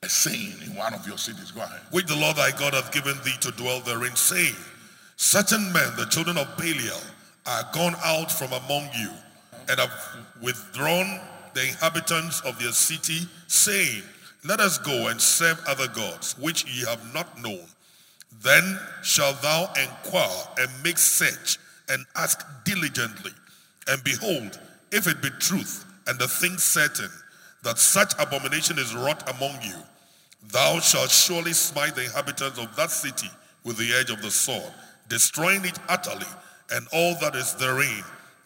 [0.04, 1.82] a saying in one of your cities, go ahead.
[1.92, 4.56] which the Lord thy God hath given thee to dwell therein, saying,
[5.18, 7.00] Certain men, the children of Belial,
[7.46, 9.10] are gone out from among you,
[9.70, 9.92] and have
[10.42, 11.20] withdrawn
[11.54, 14.04] the inhabitants of their city, saying,
[14.46, 17.66] Let us go and serve other gods, which ye have not known.
[18.42, 21.58] Then shalt thou inquire and make search
[21.90, 23.32] and ask diligently.
[23.88, 24.60] And behold,
[24.92, 27.10] if it be truth and the thing certain
[27.64, 29.76] that such abomination is wrought among you,
[30.52, 33.30] thou shalt surely smite the inhabitants of that city
[33.64, 34.72] with the edge of the sword,
[35.10, 36.28] destroying it utterly,
[36.72, 38.04] and all that is therein,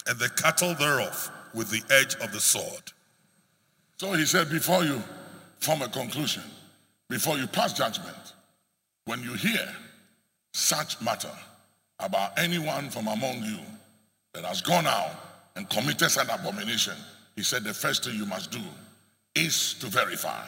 [0.07, 2.91] and the cattle thereof with the edge of the sword.
[3.97, 5.01] So he said, before you
[5.59, 6.43] form a conclusion,
[7.09, 8.33] before you pass judgment,
[9.05, 9.67] when you hear
[10.53, 11.31] such matter
[11.99, 13.59] about anyone from among you
[14.33, 15.11] that has gone out
[15.55, 16.95] and committed an abomination,
[17.35, 18.61] he said the first thing you must do
[19.35, 20.43] is to verify.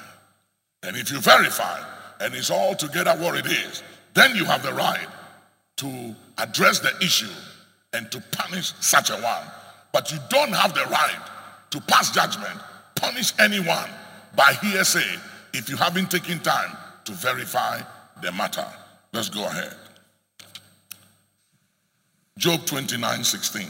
[0.84, 1.82] And if you verify
[2.20, 5.08] and it's all together what it is, then you have the right
[5.78, 7.30] to address the issue
[7.94, 9.44] and to punish such a one.
[9.92, 11.22] But you don't have the right
[11.70, 12.60] to pass judgment,
[12.96, 13.90] punish anyone
[14.36, 15.20] by hearsay
[15.54, 16.76] if you haven't taken time
[17.06, 17.80] to verify
[18.22, 18.66] the matter.
[19.14, 19.76] Let's go ahead.
[22.38, 23.68] Job 29 16.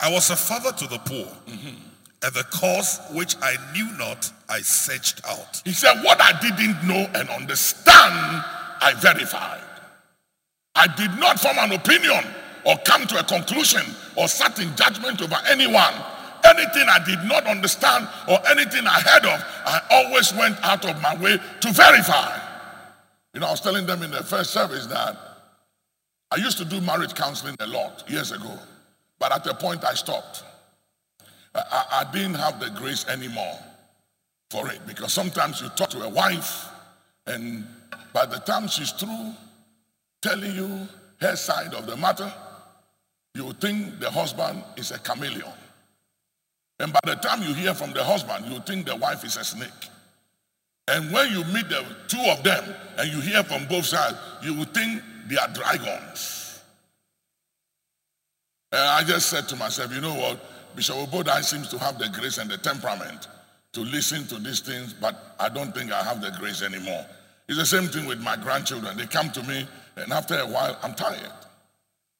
[0.00, 1.76] I was a father to the poor, mm-hmm.
[2.22, 5.62] and the cause which I knew not, I searched out.
[5.64, 8.44] He said, What I didn't know and understand,
[8.80, 9.60] I verified.
[10.74, 12.24] I did not form an opinion
[12.64, 13.82] or come to a conclusion
[14.16, 15.94] or set in judgment over anyone.
[16.44, 21.00] Anything I did not understand or anything I heard of, I always went out of
[21.00, 22.38] my way to verify.
[23.32, 25.16] You know, I was telling them in the first service that
[26.30, 28.58] I used to do marriage counseling a lot years ago,
[29.18, 30.44] but at a point I stopped.
[31.54, 33.58] I, I didn't have the grace anymore
[34.50, 36.66] for it because sometimes you talk to a wife
[37.26, 37.66] and
[38.12, 39.32] by the time she's through
[40.20, 40.88] telling you
[41.20, 42.32] her side of the matter,
[43.34, 45.52] you think the husband is a chameleon.
[46.78, 49.44] And by the time you hear from the husband, you think the wife is a
[49.44, 49.70] snake.
[50.88, 52.64] And when you meet the two of them
[52.98, 56.60] and you hear from both sides, you would think they are dragons.
[58.72, 60.40] And I just said to myself, you know what?
[60.74, 63.28] Bishop Obodai seems to have the grace and the temperament
[63.72, 67.06] to listen to these things, but I don't think I have the grace anymore.
[67.48, 68.96] It's the same thing with my grandchildren.
[68.96, 69.66] They come to me,
[69.96, 71.32] and after a while, I'm tired.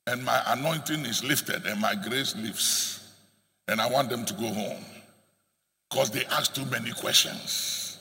[0.07, 3.15] And my anointing is lifted, and my grace lifts.
[3.69, 4.85] And I want them to go home
[5.89, 7.99] because they ask too many questions.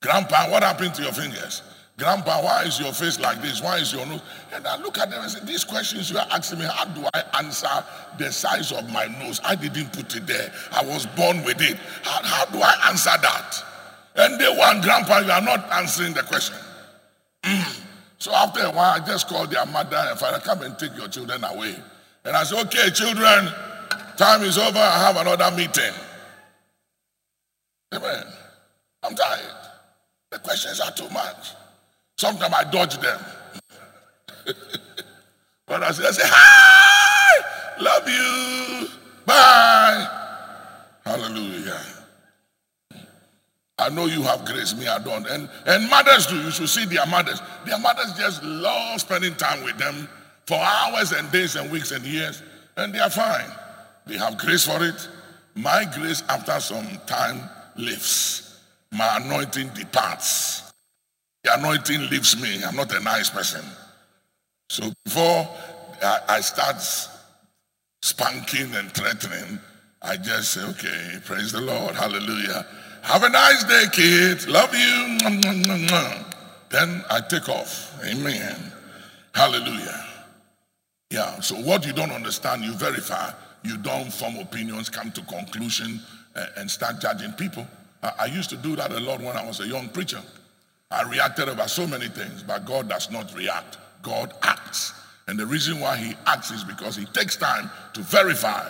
[0.00, 1.62] Grandpa, what happened to your fingers?
[1.96, 3.62] Grandpa, why is your face like this?
[3.62, 4.22] Why is your nose?
[4.52, 7.04] And I look at them and say, These questions you are asking me, how do
[7.14, 7.68] I answer
[8.18, 9.40] the size of my nose?
[9.44, 10.52] I didn't put it there.
[10.72, 11.76] I was born with it.
[12.02, 13.64] How, how do I answer that?
[14.16, 16.56] And they want, Grandpa, you are not answering the question.
[17.44, 17.83] Mm.
[18.24, 21.08] So after a while, I just called their mother and father, come and take your
[21.08, 21.76] children away.
[22.24, 23.52] And I said, Okay, children,
[24.16, 24.78] time is over.
[24.78, 25.92] I have another meeting.
[27.92, 28.24] Amen.
[29.02, 29.68] I'm tired.
[30.30, 31.50] The questions are too much.
[32.16, 33.20] Sometimes I dodge them.
[35.66, 38.88] but I say, I say, hi, love you,
[39.26, 40.08] bye.
[41.04, 41.78] Hallelujah.
[43.78, 45.26] I know you have grace, me I don't.
[45.26, 46.36] And, and mothers do.
[46.36, 47.40] You should see their mothers.
[47.66, 50.08] Their mothers just love spending time with them
[50.46, 52.42] for hours and days and weeks and years.
[52.76, 53.50] And they are fine.
[54.06, 55.08] They have grace for it.
[55.54, 57.40] My grace after some time
[57.76, 58.60] leaves.
[58.92, 60.72] My anointing departs.
[61.42, 62.62] The anointing leaves me.
[62.64, 63.64] I'm not a nice person.
[64.68, 65.48] So before
[66.28, 66.76] I start
[68.02, 69.58] spanking and threatening,
[70.02, 72.66] I just say, okay, praise the Lord, hallelujah.
[73.04, 74.48] Have a nice day, kids.
[74.48, 75.18] Love you.
[76.70, 78.02] Then I take off.
[78.02, 78.72] Amen.
[79.34, 80.06] Hallelujah.
[81.10, 83.30] Yeah, so what you don't understand, you verify.
[83.62, 86.00] You don't form opinions, come to conclusion,
[86.34, 87.66] eh, and start judging people.
[88.18, 90.22] I used to do that a lot when I was a young preacher.
[90.90, 93.76] I reacted about so many things, but God does not react.
[94.02, 94.94] God acts.
[95.28, 98.66] And the reason why he acts is because he takes time to verify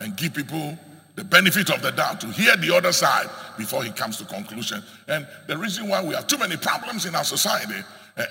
[0.00, 0.78] and give people
[1.14, 4.82] the benefit of the doubt, to hear the other side before he comes to conclusion.
[5.08, 7.82] And the reason why we have too many problems in our society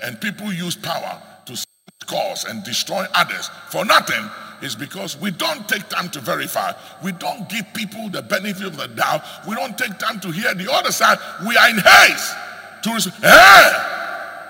[0.02, 1.66] and people use power to
[2.06, 4.28] cause and destroy others for nothing
[4.62, 6.72] is because we don't take time to verify.
[7.02, 9.22] We don't give people the benefit of the doubt.
[9.46, 11.18] We don't take time to hear the other side.
[11.46, 12.34] We are in haste
[12.82, 13.24] to respond.
[13.24, 13.72] Hey,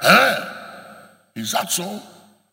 [0.03, 1.41] hey.
[1.41, 2.03] is that so?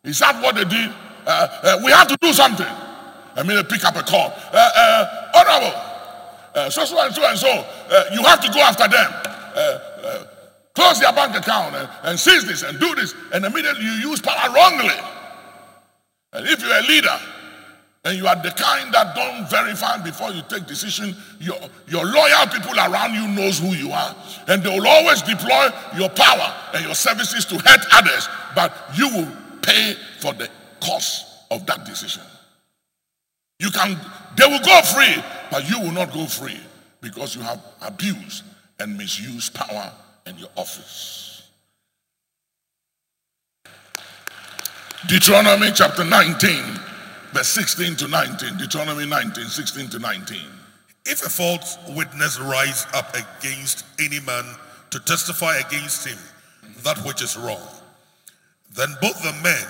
[0.03, 0.91] Is that what they did?
[1.25, 2.65] Uh, uh, we have to do something.
[3.35, 4.33] I mean, pick up a call.
[4.53, 5.79] Uh, honorable,
[6.55, 9.11] uh, so, so and so and so, uh, you have to go after them.
[10.75, 13.13] close their bank account and, and seize this and do this.
[13.33, 14.95] And immediately you use power wrongly.
[16.33, 17.19] And if you're a leader,
[18.05, 22.47] and you are the kind that don't verify before you take decision your, your loyal
[22.47, 24.15] people around you knows who you are
[24.47, 25.67] and they will always deploy
[25.97, 29.27] your power and your services to hurt others but you will
[29.61, 32.23] pay for the cost of that decision
[33.59, 33.99] you can
[34.39, 36.59] they will go free but you will not go free
[37.01, 38.43] because you have abused
[38.79, 39.91] and misused power
[40.25, 41.49] and your office
[45.07, 46.79] deuteronomy chapter 19
[47.33, 48.57] verse 16 to 19.
[48.57, 50.37] Deuteronomy 19, 16 to 19.
[51.05, 54.43] If a false witness rise up against any man
[54.91, 56.17] to testify against him
[56.83, 57.61] that which is wrong,
[58.75, 59.67] then both the men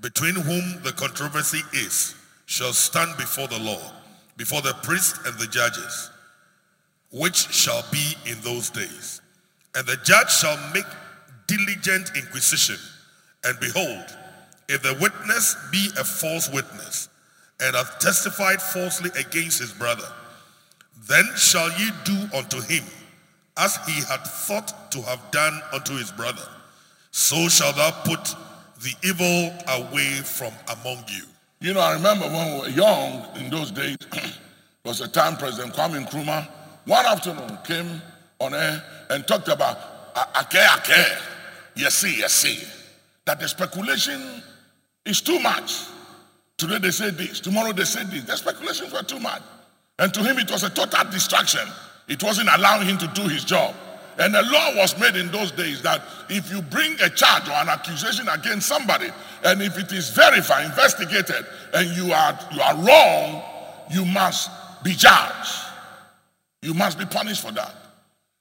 [0.00, 2.14] between whom the controversy is
[2.46, 3.80] shall stand before the law,
[4.36, 6.10] before the priest and the judges,
[7.10, 9.20] which shall be in those days.
[9.74, 10.86] And the judge shall make
[11.46, 12.76] diligent inquisition,
[13.44, 14.04] and behold,
[14.68, 17.08] if the witness be a false witness
[17.60, 20.08] and hath testified falsely against his brother,
[21.08, 22.84] then shall ye do unto him
[23.56, 26.46] as he had thought to have done unto his brother.
[27.10, 28.34] So shall thou put
[28.82, 31.24] the evil away from among you.
[31.66, 33.96] You know, I remember when we were young in those days,
[34.84, 36.46] was a time President Kwame Nkrumah
[36.84, 38.00] one afternoon came
[38.38, 39.76] on air and talked about
[40.36, 41.18] ake ake,
[41.74, 42.62] yes see, yes see,
[43.24, 44.44] that the speculation
[45.06, 45.86] is too much.
[46.56, 48.22] Today they say this, tomorrow they say this.
[48.22, 49.42] The speculations were too much.
[49.98, 51.66] And to him, it was a total distraction.
[52.06, 53.74] It wasn't allowing him to do his job.
[54.18, 57.52] And a law was made in those days that if you bring a charge or
[57.52, 59.08] an accusation against somebody,
[59.44, 63.42] and if it is verified, investigated, and you are you are wrong,
[63.92, 64.50] you must
[64.82, 65.52] be judged.
[66.62, 67.74] You must be punished for that.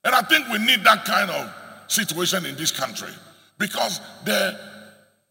[0.04, 1.54] And I think we need that kind of
[1.88, 3.12] situation in this country
[3.58, 4.58] because the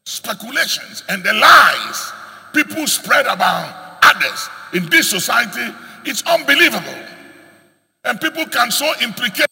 [0.04, 2.12] speculations and the lies
[2.52, 5.74] people spread about others in this society,
[6.04, 6.98] it's unbelievable.
[8.04, 9.46] And people can so implicate.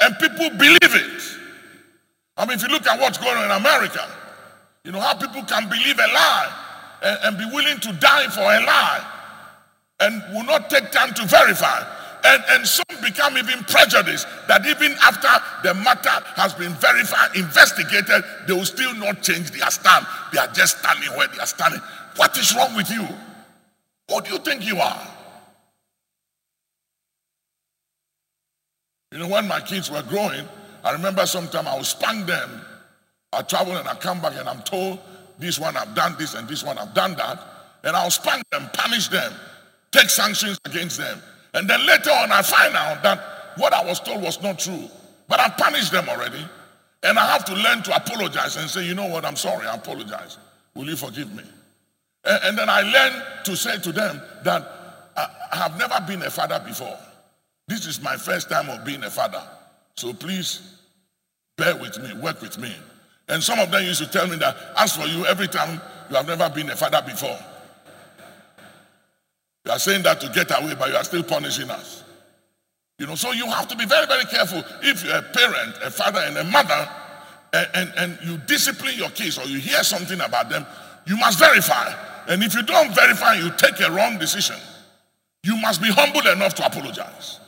[0.00, 1.22] And people believe it.
[2.36, 4.06] I mean, if you look at what's going on in America,
[4.84, 6.52] you know how people can believe a lie
[7.02, 9.12] and, and be willing to die for a lie
[10.00, 11.82] and will not take time to verify.
[12.24, 15.28] And, and some become even prejudiced that even after
[15.62, 20.06] the matter has been verified, investigated, they will still not change their stand.
[20.32, 21.80] They are just standing where they are standing.
[22.16, 23.06] What is wrong with you?
[24.08, 25.15] Who do you think you are?
[29.16, 30.46] You know, when my kids were growing,
[30.84, 32.60] I remember sometime I would spank them.
[33.32, 34.98] I travel and I come back and I'm told
[35.38, 37.40] this one I've done this and this one I've done that.
[37.82, 39.32] And I'll spank them, punish them,
[39.90, 41.18] take sanctions against them.
[41.54, 44.86] And then later on, I find out that what I was told was not true.
[45.28, 46.46] But I punished them already.
[47.02, 49.76] And I have to learn to apologize and say, you know what, I'm sorry, I
[49.76, 50.36] apologize.
[50.74, 51.44] Will you forgive me?
[52.22, 54.62] And, and then I learned to say to them that
[55.16, 56.98] I, I have never been a father before.
[57.68, 59.42] This is my first time of being a father.
[59.96, 60.76] So please
[61.56, 62.74] bear with me, work with me.
[63.28, 66.16] And some of them used to tell me that, as for you, every time you
[66.16, 67.38] have never been a father before.
[69.64, 72.04] You are saying that to get away, but you are still punishing us.
[73.00, 74.62] You know, so you have to be very, very careful.
[74.82, 76.88] If you're a parent, a father, and a mother,
[77.52, 80.64] and, and, and you discipline your kids or you hear something about them,
[81.06, 81.92] you must verify.
[82.28, 84.56] And if you don't verify, you take a wrong decision.
[85.42, 87.40] You must be humble enough to apologize.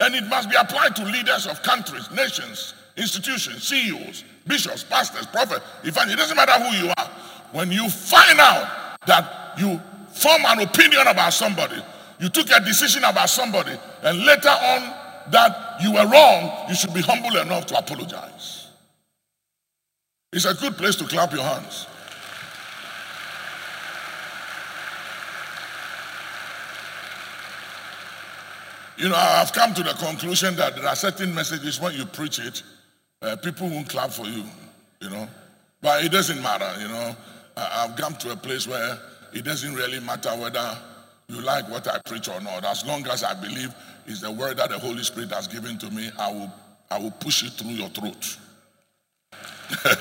[0.00, 5.64] And it must be applied to leaders of countries, nations, institutions, CEOs, bishops, pastors, prophets,
[5.84, 6.14] evangelists.
[6.14, 7.10] It doesn't matter who you are.
[7.52, 9.80] When you find out that you
[10.12, 11.82] form an opinion about somebody,
[12.18, 13.72] you took a decision about somebody,
[14.02, 14.94] and later on
[15.30, 18.68] that you were wrong, you should be humble enough to apologize.
[20.32, 21.86] It's a good place to clap your hands.
[28.98, 32.38] You know, I've come to the conclusion that there are certain messages when you preach
[32.38, 32.62] it,
[33.22, 34.44] uh, people won't clap for you,
[35.00, 35.28] you know.
[35.82, 37.16] But it doesn't matter, you know.
[37.56, 38.98] I've come to a place where
[39.32, 40.76] it doesn't really matter whether
[41.28, 42.64] you like what I preach or not.
[42.64, 43.74] As long as I believe
[44.06, 46.52] is the word that the Holy Spirit has given to me, I will,
[46.90, 48.38] I will push it through your throat.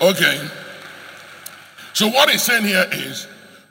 [0.00, 0.48] okay.
[1.92, 3.26] So what he's saying here is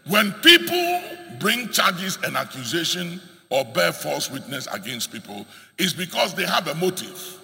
[0.06, 1.02] when people
[1.40, 5.46] bring charges and accusation or bear false witness against people,
[5.78, 7.40] is because they have a motive.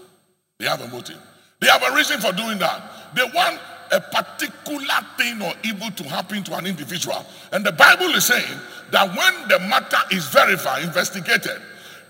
[0.59, 1.19] They have a motive.
[1.59, 3.15] They have a reason for doing that.
[3.15, 3.59] They want
[3.91, 7.25] a particular thing or evil to happen to an individual.
[7.51, 8.59] And the Bible is saying
[8.91, 11.61] that when the matter is verified, investigated,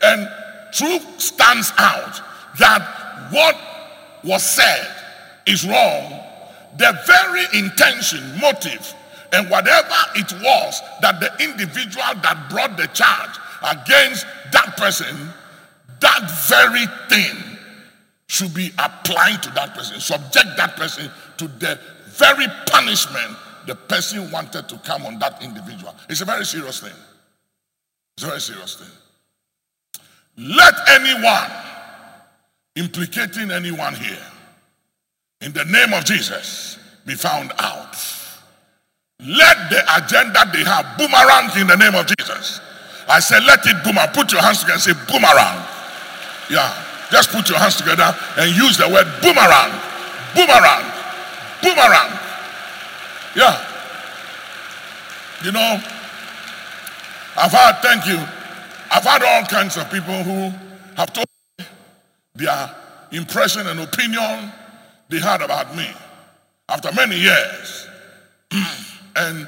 [0.01, 0.29] and
[0.73, 2.21] truth stands out
[2.59, 3.55] that what
[4.23, 4.95] was said
[5.45, 6.23] is wrong,
[6.77, 8.93] the very intention, motive,
[9.33, 15.29] and whatever it was that the individual that brought the charge against that person,
[15.99, 17.57] that very thing
[18.27, 21.79] should be applied to that person, subject that person to the
[22.17, 25.93] very punishment the person wanted to come on that individual.
[26.09, 26.93] It's a very serious thing.
[28.15, 28.87] It's a very serious thing.
[30.37, 31.51] Let anyone
[32.75, 34.25] implicating anyone here
[35.41, 37.95] in the name of Jesus be found out.
[39.19, 42.61] Let the agenda they have boomerang in the name of Jesus.
[43.09, 44.09] I said, let it boomerang.
[44.13, 45.65] Put your hands together and say boomerang.
[46.49, 46.69] Yeah.
[47.09, 49.73] Just put your hands together and use the word boomerang.
[50.35, 50.85] Boomerang.
[51.63, 52.11] Boomerang.
[53.35, 53.57] Yeah.
[55.43, 55.81] You know,
[57.37, 58.17] I've had, thank you,
[58.91, 60.51] I've had all kinds of people who
[60.95, 61.27] have told
[61.59, 61.65] me
[62.35, 62.75] their
[63.11, 64.51] impression and opinion
[65.09, 65.87] they had about me
[66.69, 67.87] after many years.
[69.17, 69.47] And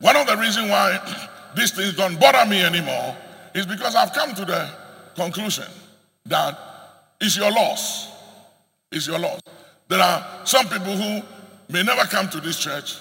[0.00, 0.98] one of the reasons why
[1.56, 3.16] these things don't bother me anymore
[3.54, 4.70] is because I've come to the
[5.16, 5.64] conclusion
[6.26, 6.58] that
[7.20, 8.12] it's your loss.
[8.92, 9.40] It's your loss.
[9.88, 11.22] There are some people who
[11.70, 12.96] may never come to this church,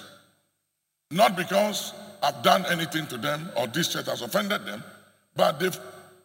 [1.11, 1.93] not because
[2.23, 4.83] I've done anything to them or this church has offended them,
[5.35, 5.79] but they've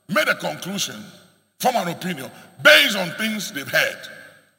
[0.08, 1.02] made a conclusion,
[1.58, 2.30] from an opinion,
[2.62, 3.98] based on things they've heard.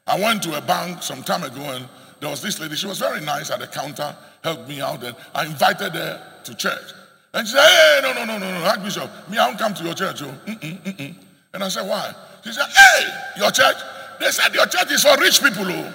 [0.06, 1.88] I went to a bank some time ago and
[2.20, 5.16] there was this lady, she was very nice at the counter, helped me out, and
[5.34, 6.92] I invited her to church.
[7.32, 9.82] And she said, Hey, no, no, no, no, no, Archbishop, me, I won't come to
[9.82, 10.22] your church.
[10.22, 10.32] Oh.
[10.46, 11.14] Mm-mm, mm-mm.
[11.54, 12.14] And I said, Why?
[12.44, 13.76] She said, Hey, your church?
[14.20, 15.64] They said, Your church is for rich people.
[15.66, 15.94] Oh.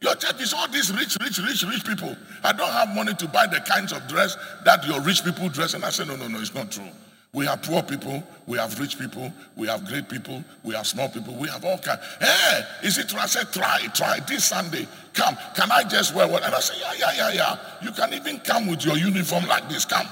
[0.00, 2.16] Your church is all these rich, rich, rich, rich people.
[2.42, 5.74] I don't have money to buy the kinds of dress that your rich people dress.
[5.74, 6.88] And I said, No, no, no, it's not true.
[7.36, 11.10] We have poor people, we have rich people, we have great people, we have small
[11.10, 12.00] people, we have all kinds.
[12.18, 13.18] Hey, is it true?
[13.18, 14.20] I said, try, try.
[14.20, 15.36] This Sunday, come.
[15.54, 16.44] Can I just wear what?
[16.44, 17.58] And I said, yeah, yeah, yeah, yeah.
[17.82, 19.84] You can even come with your uniform like this.
[19.84, 20.06] Come.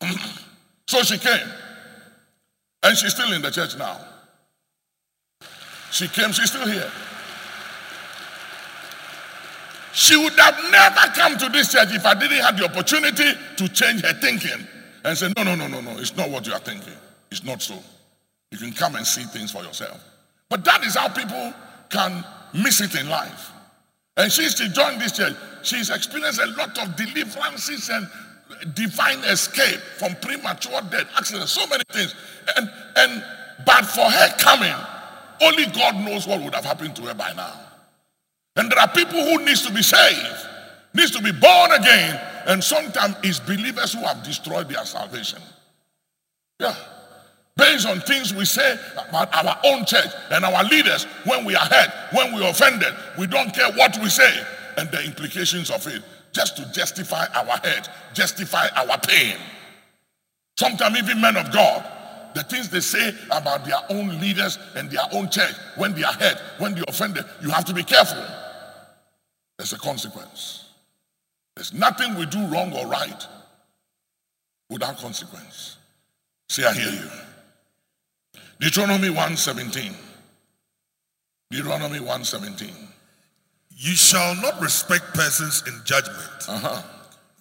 [0.86, 1.48] so she came.
[2.84, 3.98] And she's still in the church now.
[5.90, 6.92] She came, she's still here.
[9.92, 13.68] She would have never come to this church if I didn't have the opportunity to
[13.68, 14.68] change her thinking
[15.04, 16.92] and say, no, no, no, no, no, it's not what you are thinking.
[17.30, 17.74] It's not so.
[18.50, 20.02] You can come and see things for yourself.
[20.48, 21.52] But that is how people
[21.88, 23.52] can miss it in life.
[24.16, 28.08] And since she joined this church, she's experienced a lot of deliverances and
[28.74, 32.14] divine escape from premature death, accidents, so many things.
[32.56, 33.24] And and
[33.64, 34.74] but for her coming,
[35.40, 37.52] only God knows what would have happened to her by now.
[38.56, 40.46] And there are people who needs to be saved,
[40.92, 45.40] needs to be born again, and sometimes it's believers who have destroyed their salvation.
[46.58, 46.74] Yeah.
[47.56, 48.78] Based on things we say
[49.08, 52.94] about our own church and our leaders when we are hurt, when we are offended,
[53.18, 54.44] we don't care what we say
[54.78, 59.36] and the implications of it just to justify our hurt, justify our pain.
[60.56, 61.84] Sometimes even men of God,
[62.34, 66.12] the things they say about their own leaders and their own church when they are
[66.12, 68.22] hurt, when they are offended, you have to be careful.
[69.58, 70.69] There's a consequence.
[71.60, 73.26] There's nothing we do wrong or right
[74.70, 75.76] without consequence.
[76.48, 77.10] Say, I hear you.
[78.60, 79.94] Deuteronomy 1:17.
[81.50, 82.72] Deuteronomy 1:17.
[83.76, 86.82] You shall not respect persons in judgment, Uh-huh.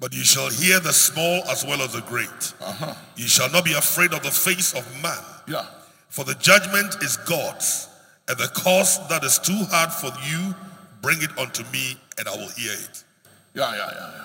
[0.01, 2.53] but you shall hear the small as well as the great.
[2.59, 2.95] Uh-huh.
[3.15, 5.65] You shall not be afraid of the face of man, Yeah.
[6.09, 7.87] for the judgment is God's,
[8.27, 10.53] and the cause that is too hard for you,
[11.01, 13.05] bring it unto me, and I will hear it.
[13.53, 14.23] Yeah, yeah, yeah, yeah.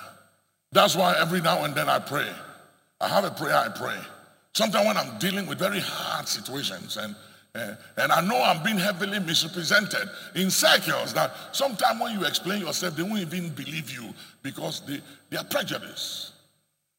[0.71, 2.29] That's why every now and then I pray.
[2.99, 3.97] I have a prayer I pray.
[4.53, 7.15] Sometimes when I'm dealing with very hard situations and
[7.55, 12.59] uh, and I know I'm being heavily misrepresented in circles that sometimes when you explain
[12.59, 14.13] yourself, they won't even believe you
[14.43, 14.99] because they,
[15.29, 16.33] they are prejudiced.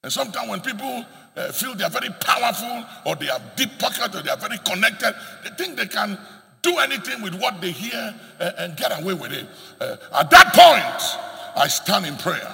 [0.02, 1.04] And sometimes when people
[1.36, 4.56] uh, feel they are very powerful or they have deep pockets or they are very
[4.64, 5.14] connected,
[5.44, 6.18] they think they can
[6.62, 9.46] do anything with what they hear uh, and get away with it.
[9.78, 12.52] Uh, at that point, I stand in prayer.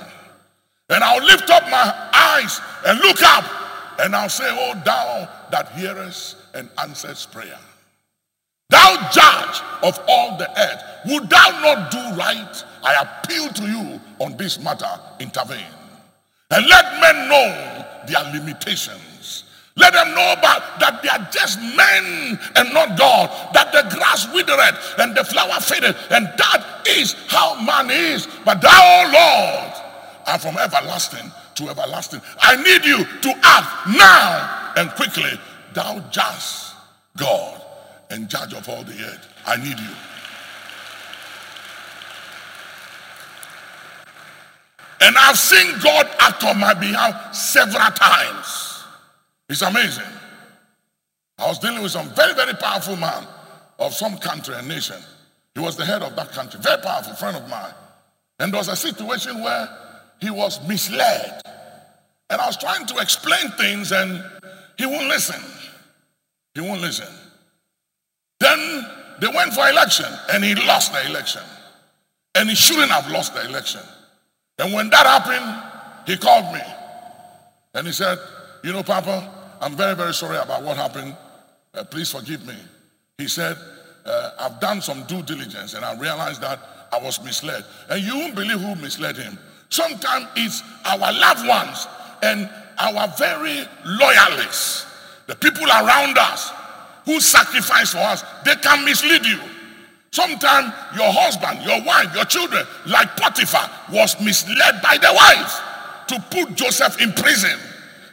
[0.89, 3.45] And I'll lift up my eyes and look up
[3.99, 7.59] and I'll say, Oh, thou that hearest and answers prayer.
[8.71, 12.65] Thou judge of all the earth, would thou not do right?
[12.83, 14.89] I appeal to you on this matter,
[15.21, 15.61] intervene.
[16.51, 19.45] And let men know their limitations.
[19.77, 23.31] Let them know about that they are just men and not God.
[23.55, 28.29] That the grass withereth and the flower fadeth, and that is how man is.
[28.45, 29.73] But thou, Lord,
[30.27, 32.20] are from everlasting to everlasting.
[32.41, 35.41] I need you to act now and quickly.
[35.73, 36.75] Thou just
[37.16, 37.62] God
[38.11, 39.29] and judge of all the earth.
[39.47, 39.95] I need you.
[45.01, 48.62] And I've seen God act on my behalf several times.
[49.53, 50.07] It's amazing.
[51.37, 53.27] I was dealing with some very, very powerful man
[53.79, 54.97] of some country and nation.
[55.55, 57.75] He was the head of that country, very powerful friend of mine.
[58.39, 59.69] And there was a situation where
[60.23, 61.43] he was misled.
[62.31, 64.25] And I was trying to explain things and
[64.79, 65.43] he won't listen.
[66.55, 67.13] He won't listen.
[68.41, 68.87] Then
[69.21, 71.43] they went for election and he lost the election.
[72.37, 73.83] And he shouldn't have lost the election.
[74.59, 76.63] And when that happened, he called me.
[77.75, 78.19] And he said,
[78.65, 81.17] You know, Papa, I'm very, very sorry about what happened.
[81.73, 82.57] Uh, please forgive me.
[83.17, 83.57] He said,
[84.05, 86.59] uh, I've done some due diligence and I realized that
[86.93, 87.65] I was misled.
[87.89, 89.39] And you won't believe who misled him.
[89.69, 91.87] Sometimes it's our loved ones
[92.23, 94.87] and our very loyalists,
[95.29, 96.53] the people around us
[97.05, 99.39] who sacrifice for us, they can mislead you.
[100.11, 105.61] Sometimes your husband, your wife, your children, like Potiphar, was misled by the wife
[106.09, 107.59] to put Joseph in prison.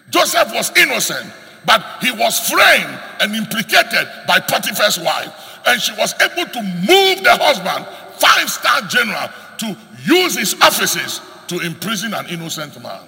[0.10, 1.32] Joseph was innocent,
[1.66, 5.60] but he was framed and implicated by Potiphar's wife.
[5.66, 7.86] And she was able to move the husband,
[8.18, 9.28] five star general,
[9.60, 13.02] to use his offices to imprison an innocent man.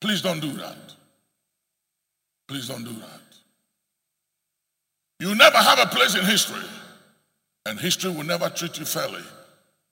[0.00, 0.76] Please don't do that.
[2.48, 3.20] Please don't do that.
[5.20, 6.66] You never have a place in history,
[7.66, 9.22] and history will never treat you fairly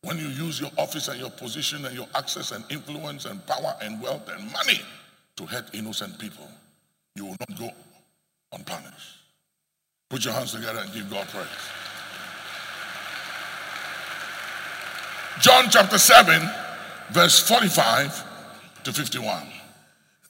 [0.03, 3.77] when you use your office and your position and your access and influence and power
[3.83, 4.81] and wealth and money
[5.41, 6.47] to hurt innocent people.
[7.17, 7.71] You will not go
[8.53, 9.17] unpunished.
[10.11, 11.47] Put your hands together and give God praise.
[15.41, 16.43] John chapter 7,
[17.13, 19.47] verse 45 to 51.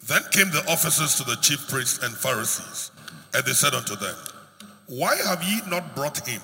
[0.07, 2.93] Then came the officers to the chief priests and Pharisees,
[3.35, 4.17] and they said unto them,
[4.91, 6.41] why have ye not brought him?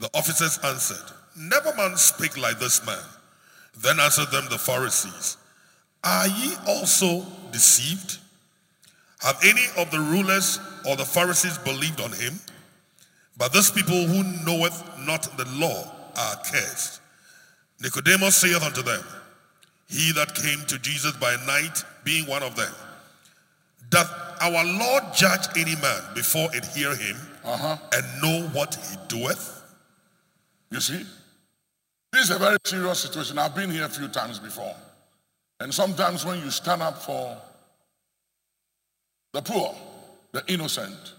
[0.00, 2.98] The officers answered, Never man speak like this man.
[3.78, 5.36] Then answered them the Pharisees,
[6.02, 8.18] Are ye also deceived?
[9.20, 12.40] Have any of the rulers or the Pharisees believed on him?
[13.36, 17.00] But those people who knoweth not the law are cursed.
[17.80, 19.02] Nicodemus saith unto them,
[19.88, 22.72] He that came to Jesus by night, being one of them,
[23.90, 27.16] doth our Lord judge any man before it hear him?
[27.44, 27.76] uh-huh.
[27.94, 29.62] and know what he doeth?
[30.70, 31.04] You see,
[32.12, 33.38] this is a very serious situation.
[33.38, 34.74] I've been here a few times before.
[35.62, 37.40] And sometimes when you stand up for
[39.32, 39.72] the poor,
[40.32, 41.14] the innocent,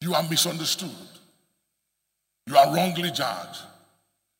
[0.00, 0.90] you are misunderstood.
[2.48, 3.60] You are wrongly judged.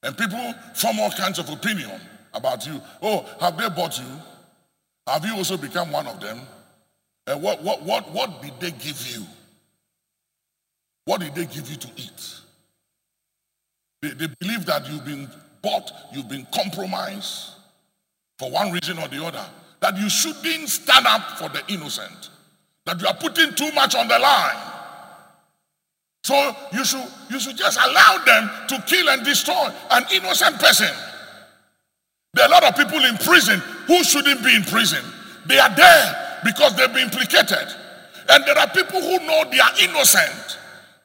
[0.02, 1.92] And people form all kinds of opinion
[2.34, 2.82] about you.
[3.00, 4.20] Oh, have they bought you?
[5.06, 6.40] Have you also become one of them?
[7.28, 9.24] And what, what, what, what did they give you?
[11.04, 12.40] What did they give you to eat?
[14.02, 15.30] They, they believe that you've been
[15.62, 17.55] bought, you've been compromised
[18.38, 19.44] for one reason or the other.
[19.80, 22.30] That you shouldn't stand up for the innocent.
[22.86, 24.56] That you are putting too much on the line.
[26.24, 30.94] So you should, you should just allow them to kill and destroy an innocent person.
[32.34, 35.04] There are a lot of people in prison who shouldn't be in prison.
[35.46, 37.68] They are there because they've been implicated.
[38.28, 40.56] And there are people who know they are innocent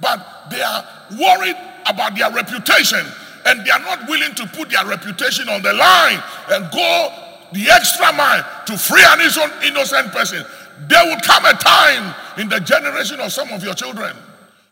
[0.01, 1.55] but they are worried
[1.85, 3.05] about their reputation
[3.45, 7.13] and they are not willing to put their reputation on the line and go
[7.53, 9.19] the extra mile to free an
[9.63, 10.45] innocent person.
[10.87, 14.15] There will come a time in the generation of some of your children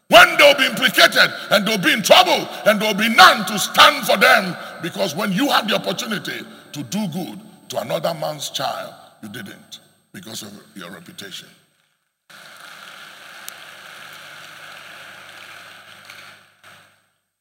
[0.09, 4.05] when they'll be implicated and they'll be in trouble and there'll be none to stand
[4.05, 6.39] for them because when you had the opportunity
[6.71, 7.39] to do good
[7.69, 9.79] to another man's child, you didn't
[10.11, 11.47] because of your reputation.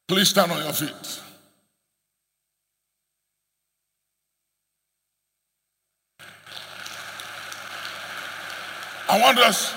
[0.09, 1.21] Please stand on your feet.
[9.07, 9.71] I want us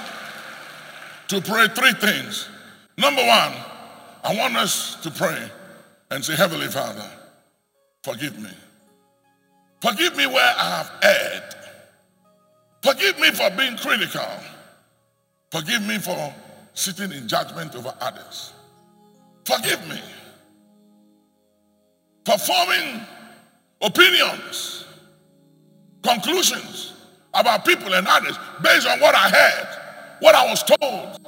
[1.28, 2.48] to pray three things.
[2.96, 3.52] Number one,
[4.24, 5.50] I want us to pray
[6.10, 7.10] and say, Heavenly Father,
[8.02, 8.50] forgive me.
[9.82, 11.54] Forgive me where I have erred.
[12.82, 14.30] Forgive me for being critical.
[15.50, 16.34] Forgive me for
[16.72, 18.54] sitting in judgment over others.
[19.44, 20.00] Forgive me
[22.24, 23.00] performing
[23.80, 24.84] opinions,
[26.02, 26.92] conclusions
[27.34, 29.68] about people and others based on what I heard,
[30.20, 31.18] what I was told.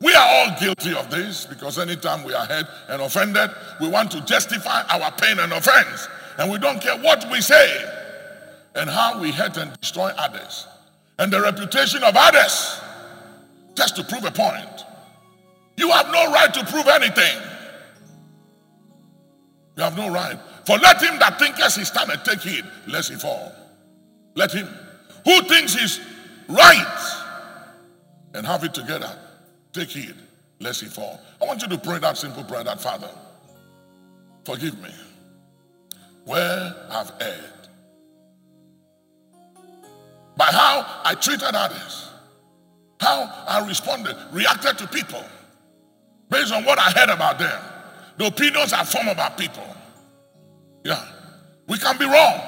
[0.00, 4.10] We are all guilty of this because anytime we are hurt and offended, we want
[4.12, 6.08] to justify our pain and offense.
[6.38, 7.92] And we don't care what we say
[8.74, 10.66] and how we hurt and destroy others
[11.18, 12.80] and the reputation of others
[13.74, 14.84] just to prove a point.
[15.76, 17.40] You have no right to prove anything.
[19.76, 20.38] You have no right.
[20.64, 23.52] For let him that thinketh he stand and take heed, lest he fall.
[24.34, 24.68] Let him
[25.26, 26.00] who thinks he's
[26.48, 27.22] right
[28.32, 29.18] and have it together,
[29.72, 30.14] take heed,
[30.60, 31.20] lest he fall.
[31.42, 33.10] I want you to pray that simple prayer that Father,
[34.44, 34.90] forgive me
[36.24, 37.52] where I've erred.
[40.36, 42.10] By how I treated others,
[43.00, 45.24] how I responded, reacted to people
[46.30, 47.62] based on what I heard about them,
[48.18, 49.66] the opinions are form about people.
[50.84, 51.04] Yeah.
[51.66, 52.40] We can be wrong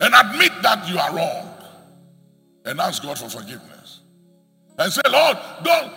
[0.00, 1.54] and admit that you are wrong
[2.64, 4.00] and ask God for forgiveness.
[4.78, 5.92] And say, Lord, don't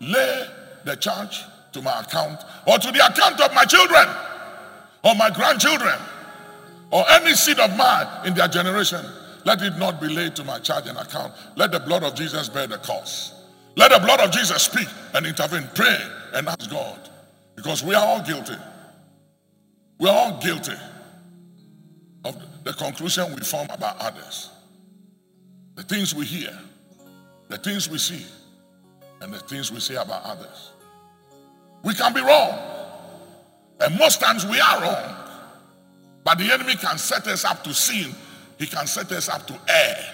[0.00, 0.46] lay
[0.84, 1.42] the charge
[1.72, 4.06] to my account or to the account of my children
[5.02, 5.98] or my grandchildren
[6.90, 9.04] or any seed of mine in their generation.
[9.44, 11.34] Let it not be laid to my charge and account.
[11.56, 13.34] Let the blood of Jesus bear the cost.
[13.76, 15.68] Let the blood of Jesus speak and intervene.
[15.74, 15.98] Pray
[16.32, 17.10] and ask God.
[17.54, 18.56] Because we are all guilty.
[19.98, 20.74] We are all guilty
[22.24, 24.50] of the conclusion we form about others.
[25.76, 26.56] The things we hear,
[27.48, 28.24] the things we see,
[29.20, 30.72] and the things we say about others.
[31.82, 32.58] We can be wrong.
[33.80, 35.16] And most times we are wrong.
[36.24, 38.14] But the enemy can set us up to sin.
[38.58, 40.13] He can set us up to err.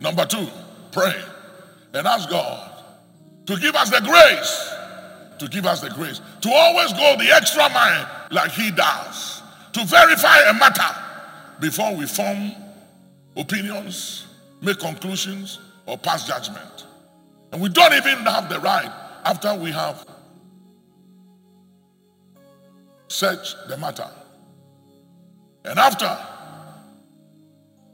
[0.00, 0.46] Number two,
[0.92, 1.14] pray
[1.94, 2.82] and ask God
[3.46, 7.68] to give us the grace, to give us the grace, to always go the extra
[7.70, 9.42] mile like He does,
[9.72, 10.94] to verify a matter
[11.60, 12.52] before we form
[13.36, 14.26] opinions,
[14.60, 16.86] make conclusions, or pass judgment.
[17.52, 18.92] And we don't even have the right
[19.24, 20.06] after we have
[23.08, 24.08] searched the matter.
[25.64, 26.16] And after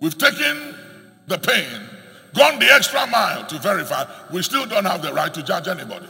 [0.00, 0.74] we've taken
[1.26, 1.80] the pain,
[2.34, 6.08] gone the extra mile to verify, we still don't have the right to judge anybody.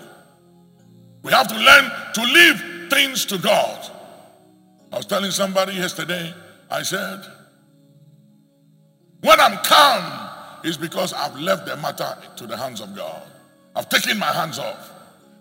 [1.23, 3.91] We have to learn to leave things to God.
[4.93, 6.35] I was telling somebody yesterday,
[6.71, 7.25] I said,
[9.23, 10.31] when I'm calm,
[10.65, 13.23] it's because I've left the matter to the hands of God.
[13.75, 14.91] I've taken my hands off.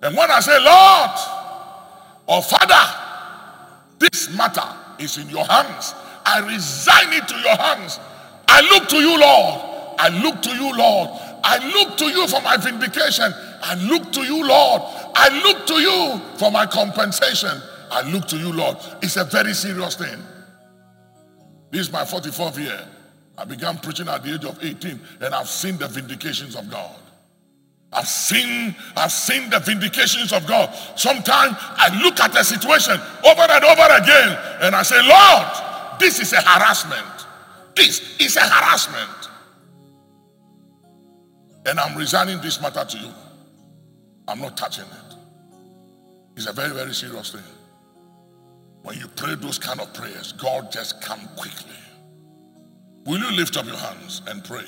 [0.01, 1.11] And when I say, Lord
[2.27, 2.99] or Father,
[3.99, 4.67] this matter
[4.99, 5.93] is in your hands,
[6.25, 7.99] I resign it to your hands.
[8.55, 9.61] I look to you, Lord.
[9.97, 11.09] I look to you, Lord.
[11.43, 13.33] I look to you for my vindication.
[13.63, 14.83] I look to you, Lord.
[15.15, 17.59] I look to you for my compensation.
[17.89, 18.77] I look to you, Lord.
[19.01, 20.19] It's a very serious thing.
[21.71, 22.87] This is my 44th year.
[23.39, 26.95] I began preaching at the age of 18, and I've seen the vindications of God.
[27.91, 30.71] I've seen, I've seen the vindications of God.
[30.95, 36.19] Sometimes I look at a situation over and over again, and I say, Lord, this
[36.19, 37.22] is a harassment.
[37.75, 39.29] This is a harassment.
[41.65, 43.11] And I'm resigning this matter to you.
[44.27, 45.15] I'm not touching it.
[46.35, 47.41] It's a very, very serious thing.
[48.83, 51.71] When you pray those kind of prayers, God just come quickly.
[53.05, 54.65] Will you lift up your hands and pray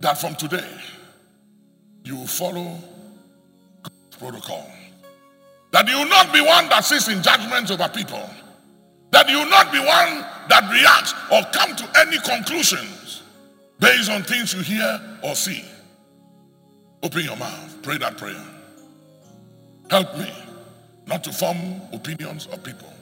[0.00, 0.68] that from today
[2.04, 2.78] you will follow
[3.82, 4.70] God's protocol?
[5.72, 8.28] That you will not be one that sits in judgment over people.
[9.10, 13.22] That you not be one that reacts or come to any conclusions
[13.78, 15.64] based on things you hear or see.
[17.02, 17.82] Open your mouth.
[17.82, 18.44] Pray that prayer.
[19.90, 20.32] Help me
[21.06, 22.92] not to form opinions of people.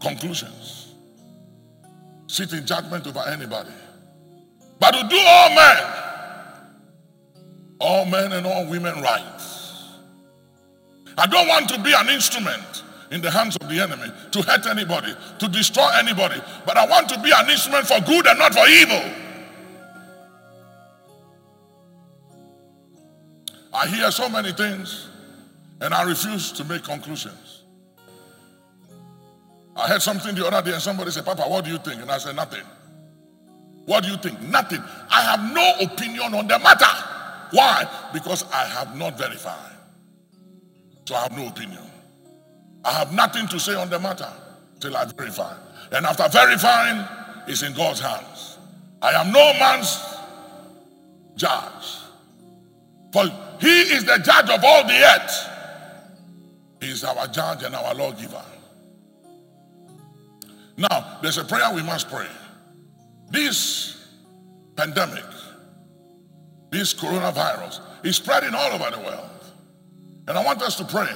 [0.00, 0.94] Conclusions.
[2.26, 3.70] Sit in judgment over anybody.
[4.80, 5.82] But to do all men,
[7.80, 9.42] all men and all women right.
[11.16, 14.66] I don't want to be an instrument in the hands of the enemy to hurt
[14.66, 18.54] anybody, to destroy anybody, but I want to be an instrument for good and not
[18.54, 19.02] for evil.
[23.72, 25.08] I hear so many things
[25.80, 27.62] and I refuse to make conclusions.
[29.76, 32.02] I heard something the other day and somebody said, Papa, what do you think?
[32.02, 32.64] And I said, Nothing.
[33.84, 34.42] What do you think?
[34.42, 34.82] Nothing.
[35.10, 36.84] I have no opinion on the matter.
[37.52, 37.88] Why?
[38.12, 39.72] Because I have not verified.
[41.06, 41.87] So I have no opinion.
[42.84, 44.30] I have nothing to say on the matter
[44.80, 45.56] till I verify.
[45.92, 47.04] And after verifying,
[47.46, 48.58] it's in God's hands.
[49.00, 49.98] I am no man's
[51.36, 51.98] judge.
[53.12, 53.24] For
[53.60, 55.48] he is the judge of all the earth.
[56.80, 58.44] He is our judge and our lawgiver.
[60.76, 62.28] Now, there's a prayer we must pray.
[63.30, 64.06] This
[64.76, 65.24] pandemic,
[66.70, 69.30] this coronavirus, is spreading all over the world.
[70.28, 71.08] And I want us to pray.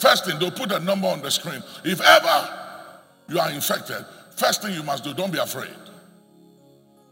[0.00, 1.62] First thing, they'll put a number on the screen.
[1.84, 2.48] If ever
[3.28, 4.02] you are infected,
[4.34, 5.76] first thing you must do, don't be afraid.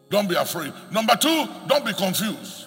[0.09, 0.72] Don't be afraid.
[0.91, 2.64] Number two, don't be confused.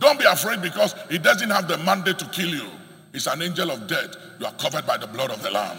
[0.00, 2.68] Don't be afraid because it doesn't have the mandate to kill you.
[3.12, 4.16] It's an angel of death.
[4.40, 5.78] You are covered by the blood of the Lamb.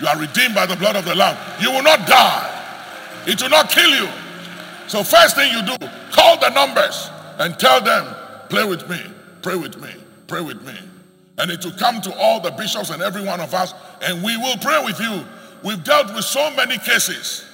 [0.00, 1.36] You are redeemed by the blood of the Lamb.
[1.60, 3.24] You will not die.
[3.26, 4.08] It will not kill you.
[4.88, 5.76] So first thing you do,
[6.10, 8.16] call the numbers and tell them,
[8.48, 8.98] play with me,
[9.42, 9.90] pray with me,
[10.26, 10.72] pray with me.
[11.38, 14.36] And it will come to all the bishops and every one of us, and we
[14.36, 15.24] will pray with you.
[15.64, 17.44] We've dealt with so many cases.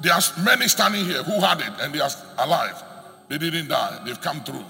[0.00, 2.82] There are many standing here who had it and they are alive.
[3.28, 4.02] They didn't die.
[4.04, 4.64] They've come through.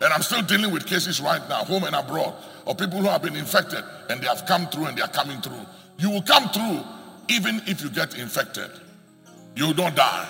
[0.00, 2.34] And I'm still dealing with cases right now, home and abroad,
[2.66, 5.40] of people who have been infected and they have come through and they are coming
[5.40, 5.60] through.
[5.98, 6.80] You will come through
[7.28, 8.70] even if you get infected.
[9.56, 10.26] You don't die.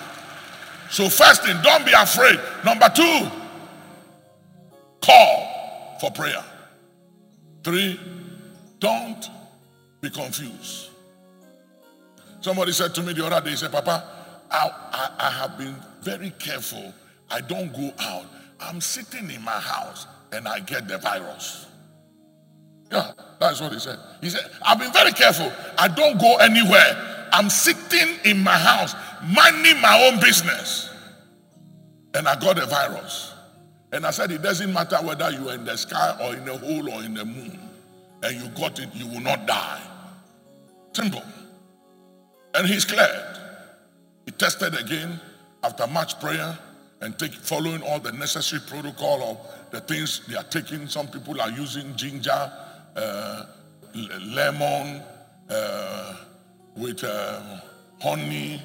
[0.89, 2.39] So, first thing, don't be afraid.
[2.63, 3.27] Number two,
[5.01, 6.43] call for prayer.
[7.67, 7.99] Three,
[8.79, 9.29] don't
[9.99, 10.87] be confused.
[12.39, 14.07] Somebody said to me the other day, he said, Papa,
[14.49, 16.93] I, I, I have been very careful.
[17.29, 18.23] I don't go out.
[18.61, 21.65] I'm sitting in my house and I get the virus.
[22.89, 23.99] Yeah, that's what he said.
[24.21, 25.51] He said, I've been very careful.
[25.77, 27.27] I don't go anywhere.
[27.33, 30.89] I'm sitting in my house, minding my own business.
[32.13, 33.33] And I got a virus.
[33.91, 36.89] And I said, it doesn't matter whether you're in the sky or in a hole
[36.89, 37.59] or in the moon.
[38.23, 39.81] And you got it, you will not die.
[40.93, 41.23] Simple.
[42.53, 43.37] And he's cleared.
[44.25, 45.19] He tested again
[45.63, 46.57] after much prayer
[47.01, 50.87] and take, following all the necessary protocol of the things they are taking.
[50.87, 52.51] Some people are using ginger,
[52.95, 53.45] uh,
[54.21, 55.03] lemon,
[55.49, 56.15] uh,
[56.75, 57.59] with uh,
[58.01, 58.61] honey.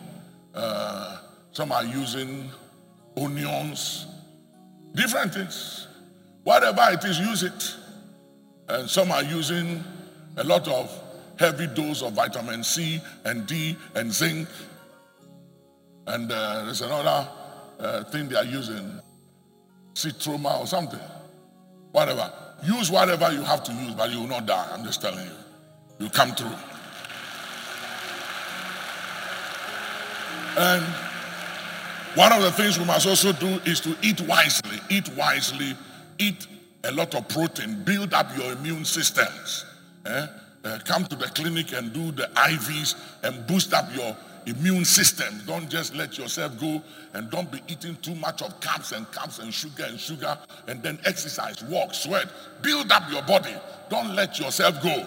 [0.55, 1.19] Uh,
[1.53, 2.51] some are using
[3.17, 4.07] onions,
[4.95, 5.89] different things.
[6.45, 7.77] Whatever it is, use it.
[8.69, 9.83] And some are using
[10.37, 10.91] a lot of
[11.39, 14.49] heavy dose of vitamin C and D and zinc.
[16.07, 17.29] And uh, there's another
[17.79, 19.01] uh, thing they are using,
[19.95, 21.01] citroma or something.
[21.93, 22.33] Whatever.
[22.65, 24.69] Use whatever you have to use, but you will not die.
[24.73, 25.33] I'm just telling you.
[25.99, 26.55] You come through.
[30.57, 30.85] And
[32.15, 34.79] one of the things we must also do is to eat wisely.
[34.91, 35.77] Eat wisely.
[36.19, 36.47] Eat
[36.85, 37.83] a lot of protein.
[37.85, 39.65] Build up your immune systems.
[40.07, 40.27] Eh?
[40.65, 42.95] Uh, come to the clinic and do the IVs
[43.25, 45.41] and boost up your immune system.
[45.47, 46.83] Don't just let yourself go
[47.15, 50.39] and don't be eating too much of carbs and carbs and sugar and sugar
[50.69, 52.27] and then exercise, walk, sweat.
[52.63, 53.55] Build up your body.
[53.91, 55.07] Don't let yourself go.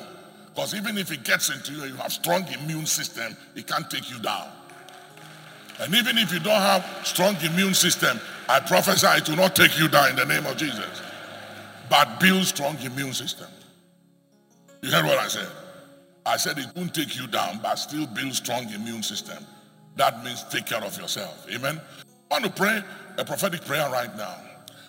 [0.53, 4.10] Because even if it gets into you you have strong immune system, it can't take
[4.10, 4.49] you down.
[5.80, 9.78] And even if you don't have strong immune system, I prophesy it will not take
[9.78, 11.01] you down in the name of Jesus.
[11.89, 13.47] But build strong immune system.
[14.82, 15.49] You heard what I said?
[16.26, 19.43] I said it won't take you down, but still build strong immune system.
[19.95, 21.45] That means take care of yourself.
[21.53, 21.80] Amen.
[22.32, 22.82] I want to pray
[23.17, 24.36] a prophetic prayer right now.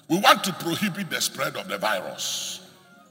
[0.09, 2.61] We want to prohibit the spread of the virus.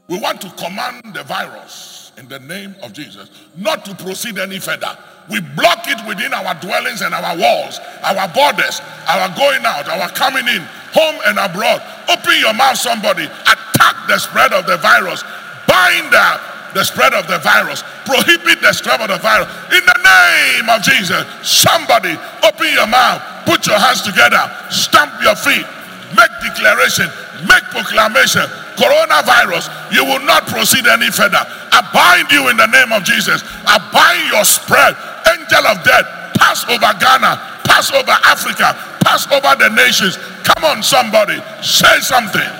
[0.07, 4.59] We want to command the virus in the name of Jesus not to proceed any
[4.59, 4.97] further.
[5.29, 10.09] We block it within our dwellings and our walls, our borders, our going out, our
[10.09, 10.61] coming in,
[10.93, 11.81] home and abroad.
[12.09, 13.25] Open your mouth, somebody.
[13.25, 15.23] Attack the spread of the virus.
[15.67, 17.81] Bind the the spread of the virus.
[18.03, 19.47] Prohibit the spread of the virus.
[19.71, 22.13] In the name of Jesus, somebody
[22.43, 25.65] open your mouth, put your hands together, stamp your feet,
[26.13, 27.07] make declaration,
[27.43, 28.47] make proclamation.
[28.79, 31.39] Coronavirus, you will not proceed any further.
[31.39, 33.43] I bind you in the name of Jesus.
[33.67, 34.95] I bind your spread.
[35.27, 36.05] Angel of death,
[36.39, 40.17] pass over Ghana, pass over Africa, pass over the nations.
[40.43, 42.51] Come on, somebody, say something.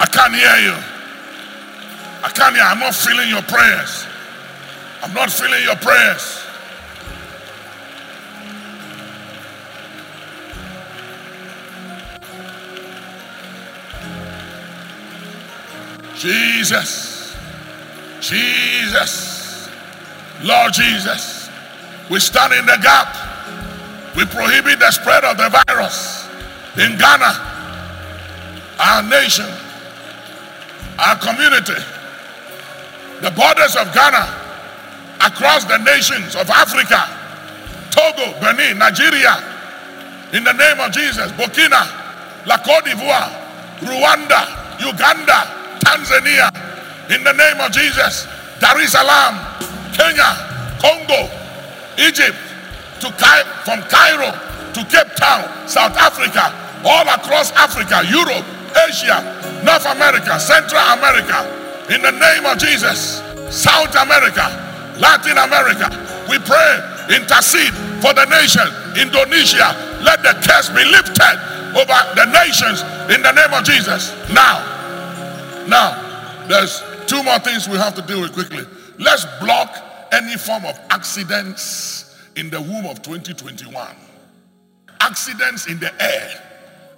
[0.00, 0.76] I can't hear you.
[2.24, 2.64] I can't hear.
[2.64, 4.06] I'm not feeling your prayers.
[5.02, 6.41] I'm not feeling your prayers.
[16.16, 17.36] Jesus.
[18.20, 19.68] Jesus.
[20.42, 21.48] Lord Jesus.
[22.10, 23.16] We stand in the gap.
[24.16, 26.28] We prohibit the spread of the virus
[26.76, 27.32] in Ghana,
[28.78, 29.48] our nation,
[30.98, 31.80] our community,
[33.22, 34.28] the borders of Ghana,
[35.24, 37.08] across the nations of Africa,
[37.90, 39.52] Togo, Benin, Nigeria,
[40.32, 41.84] In the name of Jesus, Burkina,
[42.46, 43.30] La Côte d'Ivoire,
[43.84, 46.50] Rwanda, Uganda, Tanzania.
[47.10, 48.26] In the name of Jesus,
[48.60, 49.38] Dar es Salaam,
[49.92, 50.30] Kenya,
[50.80, 51.28] Congo,
[51.98, 52.36] Egypt,
[53.00, 54.30] to Ky- from Cairo
[54.72, 56.54] to Cape Town, South Africa,
[56.86, 58.46] all across Africa, Europe,
[58.88, 59.20] Asia,
[59.64, 61.44] North America, Central America.
[61.90, 63.20] In the name of Jesus,
[63.50, 64.46] South America,
[64.98, 65.90] Latin America,
[66.30, 66.72] we pray,
[67.12, 68.64] intercede for the nation,
[68.96, 69.74] Indonesia.
[70.00, 71.36] Let the curse be lifted
[71.76, 72.80] over the nations
[73.12, 74.14] in the name of Jesus.
[74.32, 74.62] Now,
[75.68, 78.64] now, there's two more things we have to deal with quickly.
[78.98, 79.76] Let's block
[80.12, 83.96] any form of accidents in the womb of 2021.
[85.00, 86.42] Accidents in the air,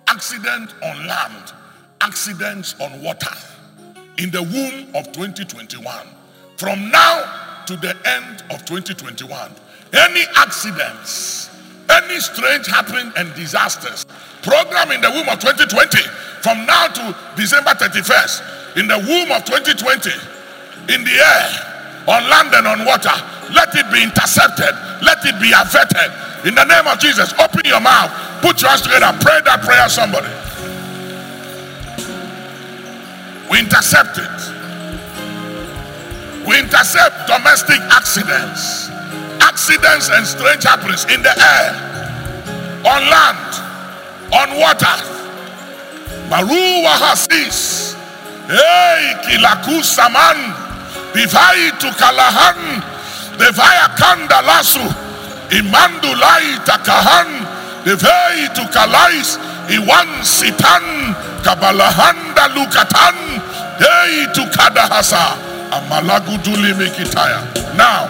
[0.09, 1.53] accident on land,
[2.01, 3.35] accidents on water
[4.19, 6.07] in the womb of 2021.
[6.57, 9.51] From now to the end of 2021,
[9.93, 11.51] any accidents,
[11.91, 14.07] any strange happening and disasters,
[14.43, 15.99] program in the womb of 2020,
[16.43, 20.11] from now to December 31st, in the womb of 2020,
[20.93, 21.49] in the air,
[22.07, 23.15] on land and on water,
[23.53, 26.11] let it be intercepted, let it be averted.
[26.45, 28.13] In the name of Jesus, open your mouth,
[28.43, 30.29] put your hands together, pray that prayer, somebody.
[33.51, 34.39] We intercept it.
[36.47, 38.91] We intercept domestic accidents,
[39.55, 41.71] accidents and strange happenings in the air,
[42.83, 43.51] on land,
[44.35, 44.99] on water.
[46.27, 47.95] Maru wahasis,
[48.51, 50.39] hey kilaku saman,
[51.15, 52.83] divai tu kalahan,
[53.39, 54.83] devaya kanda lasu,
[55.55, 57.47] imandu lai takahan,
[57.87, 59.39] devai tu kalais,
[59.71, 61.15] iwan sitan,
[61.47, 63.39] kabalahanda lukatan,
[63.79, 65.39] hey tu kadahasa.
[65.75, 67.43] Amalaguduli Mikitaya.
[67.75, 68.07] Now,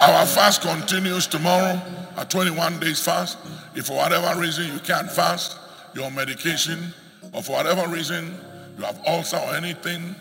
[0.00, 1.80] our fast continues tomorrow,
[2.16, 3.38] a 21 days fast.
[3.74, 5.58] If for whatever reason you can't fast,
[5.94, 6.92] you're medication,
[7.32, 8.38] or for whatever reason
[8.78, 10.14] you have ulcer or anything,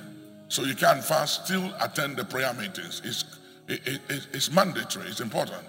[0.47, 3.01] so you can't fast, still attend the prayer meetings.
[3.03, 3.23] It's,
[3.67, 5.63] it, it, it's mandatory, it's important,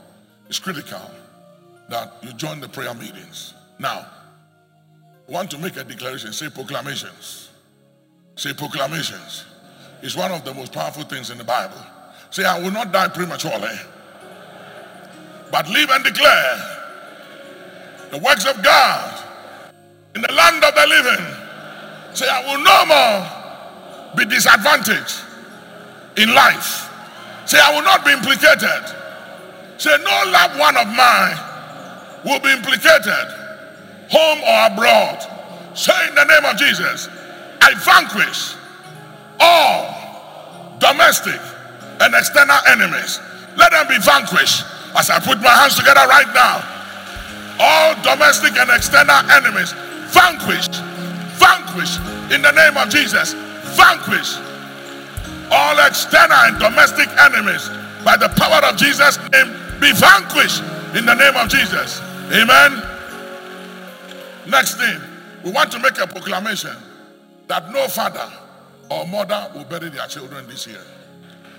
[0.49, 1.01] it's critical
[1.89, 3.55] that you join the prayer meetings.
[3.79, 4.07] Now,
[5.29, 7.51] want to make a declaration, say proclamations.
[8.37, 9.45] Say proclamations.
[10.03, 11.81] It's one of the most powerful things in the Bible.
[12.31, 13.75] Say, I will not die prematurely,
[15.51, 16.77] but live and declare
[18.11, 19.25] the works of God
[20.15, 21.27] in the land of the living.
[22.15, 25.21] Say, I will no more be disadvantaged
[26.17, 26.89] in life.
[27.45, 28.83] Say, I will not be implicated.
[29.79, 31.37] Say, no loved one of mine
[32.25, 33.29] will be implicated,
[34.09, 35.21] home or abroad.
[35.77, 37.09] Say, in the name of Jesus,
[37.61, 38.55] I vanquish
[39.39, 41.41] all domestic
[42.01, 43.21] and external enemies.
[43.57, 44.65] Let them be vanquished
[44.97, 46.65] as I put my hands together right now.
[47.59, 49.73] All domestic and external enemies
[50.13, 50.81] vanquished,
[51.37, 52.01] vanquished
[52.33, 53.35] in the name of Jesus.
[53.77, 54.41] Vanquished
[55.51, 57.69] all external and domestic enemies
[58.05, 59.53] by the power of Jesus' name.
[59.81, 60.63] Be vanquished
[60.97, 62.01] in the name of Jesus.
[62.33, 62.83] Amen.
[64.49, 64.99] Next thing,
[65.45, 66.75] we want to make a proclamation
[67.49, 68.31] that no father
[68.91, 70.83] or mother will bury their children this year.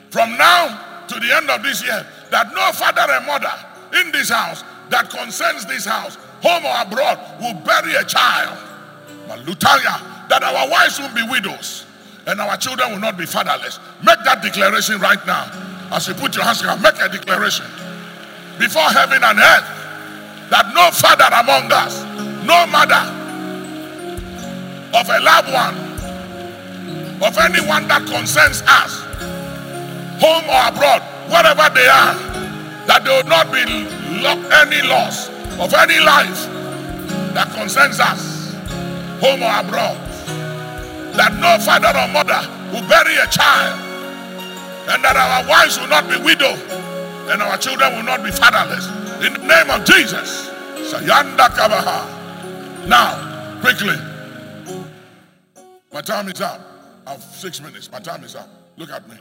[0.10, 3.54] From now to the end of this year, that no father and mother
[4.00, 8.58] in this house that concerns this house, home or abroad, will bury a child.
[9.28, 11.86] Malutaria, that our wives will be widows
[12.26, 13.80] and our children will not be fatherless.
[14.04, 15.48] Make that declaration right now.
[15.92, 17.66] As you put your hands together, make a declaration
[18.60, 19.68] before heaven and earth
[20.50, 22.04] that no father among us,
[22.44, 23.18] no mother
[24.96, 25.88] of a loved one
[27.24, 29.02] of anyone that concerns us,
[30.22, 32.16] home or abroad, wherever they are,
[32.88, 36.48] that there will not be any loss of any life
[37.34, 38.54] that concerns us,
[39.20, 39.98] home or abroad.
[41.16, 43.80] That no father or mother will bury a child,
[44.90, 46.54] and that our wives will not be widow,
[47.32, 48.88] and our children will not be fatherless.
[49.26, 50.50] In the name of Jesus.
[50.88, 52.88] Sayanda Kabaha.
[52.88, 53.98] Now, quickly.
[55.92, 56.62] My time is up.
[57.06, 57.92] I have six minutes.
[57.92, 58.48] My time is up.
[58.78, 59.18] Look at me.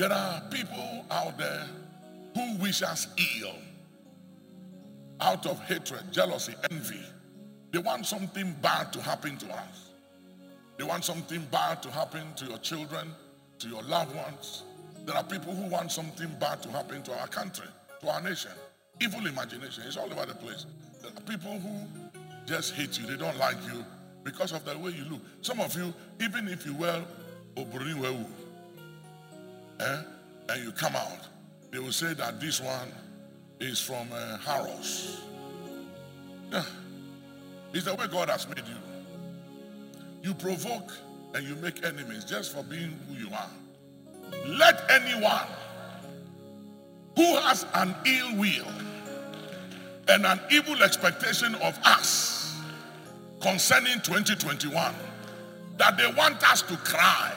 [0.00, 1.66] There are people out there
[2.34, 3.06] who wish us
[3.38, 3.52] ill
[5.20, 7.02] out of hatred, jealousy, envy.
[7.70, 9.90] They want something bad to happen to us.
[10.78, 13.08] They want something bad to happen to your children,
[13.58, 14.62] to your loved ones.
[15.04, 17.68] There are people who want something bad to happen to our country,
[18.00, 18.52] to our nation.
[19.02, 20.64] Evil imagination is all over the place.
[21.02, 21.76] There are people who
[22.46, 23.84] just hate you, they don't like you
[24.24, 25.20] because of the way you look.
[25.42, 27.04] Some of you, even if you wear
[27.54, 28.24] Oburi Wewu,
[29.80, 30.02] eh,
[30.50, 31.28] and you come out,
[31.70, 32.92] they will say that this one
[33.60, 35.20] is from uh, Harrods.
[36.50, 36.64] Yeah.
[37.72, 38.74] It's the way God has made you.
[40.22, 40.92] You provoke
[41.34, 43.50] and you make enemies just for being who you are.
[44.46, 45.46] Let anyone
[47.16, 48.72] who has an ill will
[50.08, 52.56] and an evil expectation of us
[53.40, 54.94] concerning 2021
[55.78, 57.32] that they want us to cry.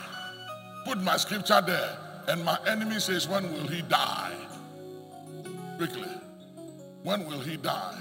[0.85, 1.97] Put my scripture there.
[2.27, 4.33] And my enemy says, When will he die?
[5.77, 6.09] Quickly.
[7.03, 7.97] When will he die?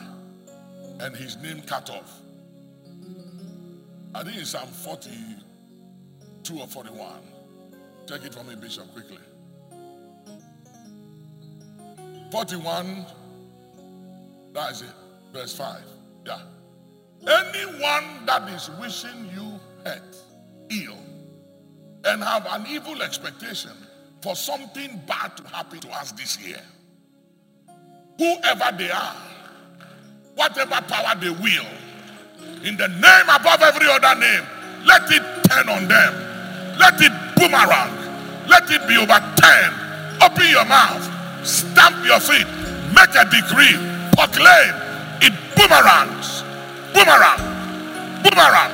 [1.01, 2.21] And his name cut off.
[4.15, 7.21] I think it's Psalm 42 or 41.
[8.07, 9.19] Take it from me, Bishop, quickly.
[12.31, 13.07] 41,
[14.53, 14.89] that is it,
[15.33, 15.83] verse 5.
[16.27, 16.41] Yeah.
[17.23, 20.17] Anyone that is wishing you hurt,
[20.71, 20.97] ill,
[22.05, 23.73] and have an evil expectation
[24.23, 26.61] for something bad to happen to us this year,
[28.19, 29.17] whoever they are,
[30.37, 31.67] whatever power they will,
[32.65, 34.47] in the name above every other name,
[34.87, 36.15] let it turn on them.
[36.79, 37.91] Let it boomerang.
[38.49, 39.75] Let it be overturned.
[40.23, 41.03] Open your mouth.
[41.47, 42.47] Stamp your feet.
[42.95, 43.75] Make a decree.
[44.15, 44.75] Proclaim.
[45.21, 46.43] It boomerangs.
[46.95, 47.43] Boomerang.
[48.23, 48.73] Boomerang.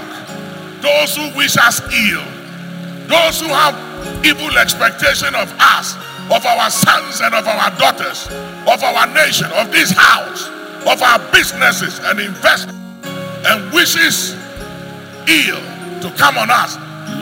[0.81, 2.25] Those who wish us ill.
[3.09, 3.88] Those who have
[4.25, 5.95] evil expectation of us,
[6.31, 8.29] of our sons and of our daughters,
[8.67, 10.49] of our nation, of this house,
[10.87, 12.79] of our businesses and investments
[13.47, 14.35] and wishes
[15.29, 15.61] ill
[16.01, 16.77] to come on us,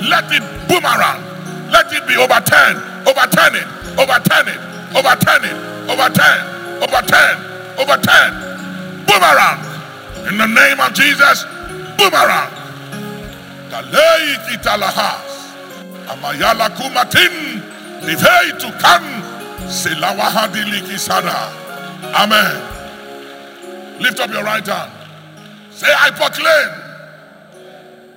[0.09, 1.22] let it boomerang.
[1.70, 2.78] Let it be overturned,
[3.09, 3.66] overturn it,
[3.99, 4.61] overturn it,
[4.95, 5.57] overturn it,
[5.91, 6.43] overturn,
[6.82, 7.37] overturn,
[7.78, 8.32] overturn.
[9.07, 9.59] Boomerang.
[10.28, 11.45] In the name of Jesus,
[11.99, 12.51] boomerang.
[14.47, 15.26] Kitalahas.
[16.09, 17.63] Amayala kumatin.
[18.03, 19.23] Livei tukan.
[19.69, 21.51] Silawahadili kisada.
[22.15, 22.63] Amen.
[24.01, 24.93] Lift up your right hand.
[25.71, 26.71] Say, I proclaim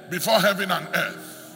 [0.10, 1.56] before heaven and earth,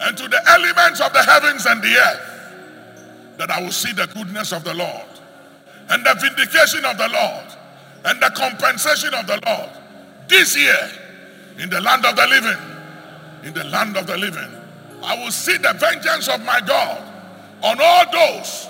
[0.00, 4.06] and to the elements of the heavens and the earth, that I will see the
[4.08, 5.06] goodness of the Lord,
[5.90, 7.46] and the vindication of the Lord,
[8.04, 9.70] and the compensation of the Lord
[10.28, 10.90] this year
[11.58, 12.58] in the land of the living.
[13.44, 14.55] In the land of the living,
[15.06, 17.00] I will see the vengeance of my God
[17.62, 18.66] on all those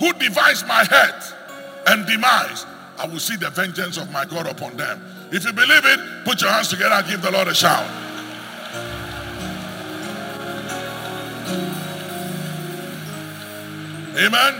[0.00, 1.14] who devise my head
[1.86, 2.66] and demise.
[2.98, 5.00] I will see the vengeance of my God upon them.
[5.30, 7.88] If you believe it, put your hands together and give the Lord a shout.
[14.18, 14.54] Amen.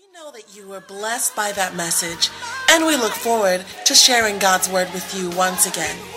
[0.00, 2.30] We know that you were blessed by that message,
[2.70, 6.15] and we look forward to sharing God's word with you once again.